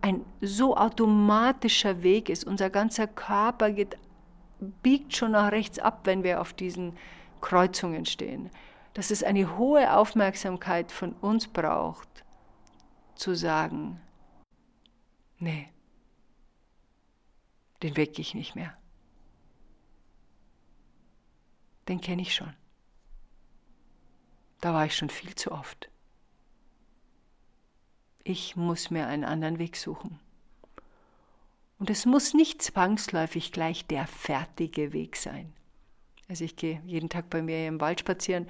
ein 0.00 0.24
so 0.40 0.76
automatischer 0.76 2.02
Weg 2.02 2.28
ist. 2.28 2.44
Unser 2.44 2.70
ganzer 2.70 3.06
Körper 3.06 3.70
geht, 3.70 3.96
biegt 4.82 5.14
schon 5.14 5.32
nach 5.32 5.52
rechts 5.52 5.78
ab, 5.78 6.00
wenn 6.04 6.22
wir 6.22 6.40
auf 6.40 6.52
diesen 6.52 6.96
Kreuzungen 7.40 8.04
stehen. 8.04 8.50
Dass 8.94 9.10
es 9.10 9.22
eine 9.22 9.56
hohe 9.56 9.96
Aufmerksamkeit 9.96 10.92
von 10.92 11.12
uns 11.14 11.48
braucht, 11.48 12.24
zu 13.14 13.34
sagen, 13.34 14.00
nee, 15.38 15.68
den 17.82 17.96
Weg 17.96 18.14
gehe 18.14 18.22
ich 18.22 18.34
nicht 18.34 18.54
mehr. 18.54 18.76
Den 21.88 22.00
kenne 22.00 22.22
ich 22.22 22.34
schon. 22.34 22.54
Da 24.60 24.72
war 24.72 24.86
ich 24.86 24.96
schon 24.96 25.10
viel 25.10 25.34
zu 25.34 25.50
oft. 25.50 25.91
Ich 28.24 28.56
muss 28.56 28.90
mir 28.90 29.06
einen 29.06 29.24
anderen 29.24 29.58
Weg 29.58 29.76
suchen. 29.76 30.18
Und 31.78 31.90
es 31.90 32.06
muss 32.06 32.34
nicht 32.34 32.62
zwangsläufig 32.62 33.50
gleich 33.50 33.86
der 33.86 34.06
fertige 34.06 34.92
Weg 34.92 35.16
sein. 35.16 35.52
Also 36.28 36.44
ich 36.44 36.54
gehe 36.54 36.80
jeden 36.86 37.08
Tag 37.08 37.28
bei 37.28 37.42
mir 37.42 37.66
im 37.66 37.80
Wald 37.80 38.00
spazieren 38.00 38.46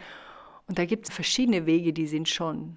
und 0.67 0.79
da 0.79 0.85
gibt 0.85 1.09
es 1.09 1.15
verschiedene 1.15 1.67
Wege, 1.67 1.93
die 1.93 2.07
sind 2.07 2.29
schon 2.29 2.77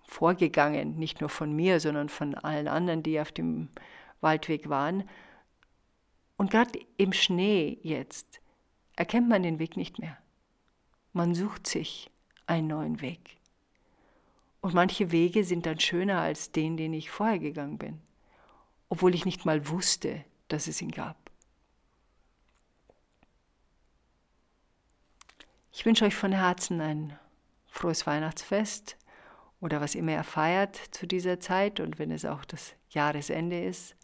vorgegangen, 0.00 0.98
nicht 0.98 1.20
nur 1.20 1.30
von 1.30 1.52
mir, 1.54 1.80
sondern 1.80 2.08
von 2.08 2.34
allen 2.34 2.68
anderen, 2.68 3.02
die 3.02 3.20
auf 3.20 3.32
dem 3.32 3.68
Waldweg 4.20 4.68
waren. 4.68 5.08
Und 6.36 6.50
gerade 6.50 6.78
im 6.96 7.12
Schnee 7.12 7.78
jetzt 7.82 8.40
erkennt 8.96 9.28
man 9.28 9.42
den 9.42 9.58
Weg 9.58 9.76
nicht 9.76 9.98
mehr. 9.98 10.16
Man 11.12 11.34
sucht 11.34 11.66
sich 11.66 12.10
einen 12.46 12.68
neuen 12.68 13.00
Weg. 13.00 13.38
Und 14.62 14.74
manche 14.74 15.10
Wege 15.10 15.44
sind 15.44 15.66
dann 15.66 15.80
schöner 15.80 16.20
als 16.20 16.52
den, 16.52 16.76
den 16.76 16.94
ich 16.94 17.10
vorher 17.10 17.40
gegangen 17.40 17.78
bin, 17.78 18.00
obwohl 18.88 19.14
ich 19.14 19.26
nicht 19.26 19.44
mal 19.44 19.68
wusste, 19.68 20.24
dass 20.48 20.68
es 20.68 20.80
ihn 20.80 20.92
gab. 20.92 21.16
Ich 25.72 25.84
wünsche 25.84 26.04
euch 26.04 26.14
von 26.14 26.32
Herzen 26.32 26.80
ein 26.80 27.18
frohes 27.66 28.06
Weihnachtsfest 28.06 28.96
oder 29.60 29.80
was 29.80 29.96
immer 29.96 30.12
ihr 30.12 30.24
feiert 30.24 30.76
zu 30.76 31.06
dieser 31.06 31.40
Zeit 31.40 31.80
und 31.80 31.98
wenn 31.98 32.12
es 32.12 32.24
auch 32.24 32.44
das 32.44 32.74
Jahresende 32.90 33.64
ist. 33.64 33.96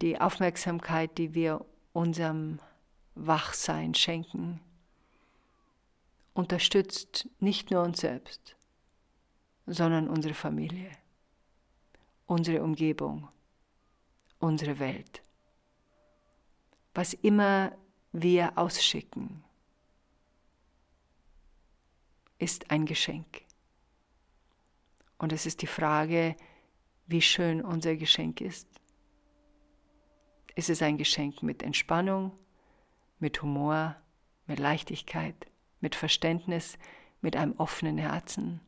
Die 0.00 0.18
Aufmerksamkeit, 0.18 1.18
die 1.18 1.34
wir 1.34 1.66
unserem 1.92 2.60
Wachsein 3.14 3.94
schenken, 3.94 4.60
unterstützt 6.32 7.28
nicht 7.40 7.70
nur 7.70 7.82
uns 7.82 8.00
selbst, 8.00 8.56
sondern 9.66 10.08
unsere 10.08 10.34
Familie, 10.34 10.90
unsere 12.26 12.62
Umgebung, 12.62 13.28
unsere 14.38 14.78
Welt. 14.78 15.22
Was 16.94 17.12
immer 17.14 17.72
wir 18.12 18.56
ausschicken, 18.58 19.44
ist 22.38 22.70
ein 22.70 22.86
Geschenk. 22.86 23.42
Und 25.18 25.32
es 25.32 25.46
ist 25.46 25.62
die 25.62 25.66
Frage, 25.66 26.34
wie 27.06 27.20
schön 27.20 27.62
unser 27.62 27.96
Geschenk 27.96 28.40
ist. 28.40 28.66
Ist 30.54 30.70
es 30.70 30.82
ein 30.82 30.96
Geschenk 30.96 31.42
mit 31.42 31.62
Entspannung, 31.62 32.32
mit 33.18 33.42
Humor, 33.42 33.96
mit 34.46 34.58
Leichtigkeit, 34.58 35.46
mit 35.80 35.94
Verständnis, 35.94 36.78
mit 37.20 37.36
einem 37.36 37.52
offenen 37.52 37.98
Herzen? 37.98 38.60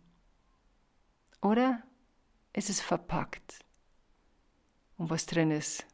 Oder 1.43 1.83
ist 2.53 2.71
es 2.71 2.81
verpackt? 2.81 3.65
Und 4.97 5.11
was 5.11 5.27
drin 5.27 5.51
ist, 5.51 5.85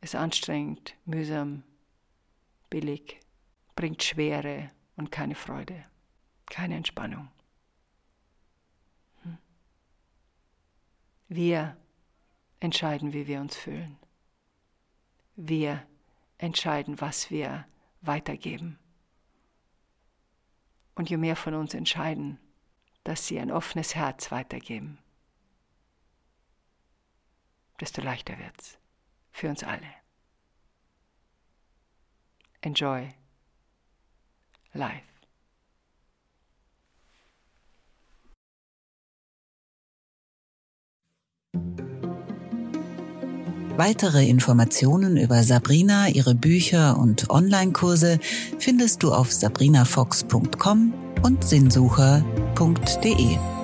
ist 0.00 0.14
anstrengend, 0.14 0.96
mühsam, 1.04 1.62
billig, 2.68 3.20
bringt 3.76 4.02
Schwere 4.02 4.70
und 4.96 5.12
keine 5.12 5.36
Freude, 5.36 5.84
keine 6.46 6.76
Entspannung. 6.76 7.28
Hm. 9.22 9.38
Wir 11.28 11.76
entscheiden, 12.58 13.12
wie 13.12 13.28
wir 13.28 13.40
uns 13.40 13.56
fühlen. 13.56 13.96
Wir 15.36 15.86
entscheiden, 16.38 17.00
was 17.00 17.30
wir 17.30 17.66
weitergeben. 18.00 18.78
Und 20.96 21.08
je 21.08 21.16
mehr 21.16 21.36
von 21.36 21.54
uns 21.54 21.74
entscheiden, 21.74 22.40
dass 23.08 23.26
sie 23.26 23.40
ein 23.40 23.50
offenes 23.50 23.94
Herz 23.94 24.30
weitergeben, 24.30 24.98
desto 27.80 28.02
leichter 28.02 28.38
wird's 28.38 28.76
für 29.30 29.48
uns 29.48 29.64
alle. 29.64 29.80
Enjoy 32.60 33.08
life. 34.74 35.06
Weitere 43.78 44.28
Informationen 44.28 45.16
über 45.16 45.42
Sabrina, 45.44 46.08
ihre 46.08 46.34
Bücher 46.34 46.98
und 46.98 47.30
Online-Kurse 47.30 48.18
findest 48.58 49.02
du 49.02 49.14
auf 49.14 49.32
sabrinafox.com 49.32 51.07
und 51.22 51.44
sinnsucher.de. 51.44 53.57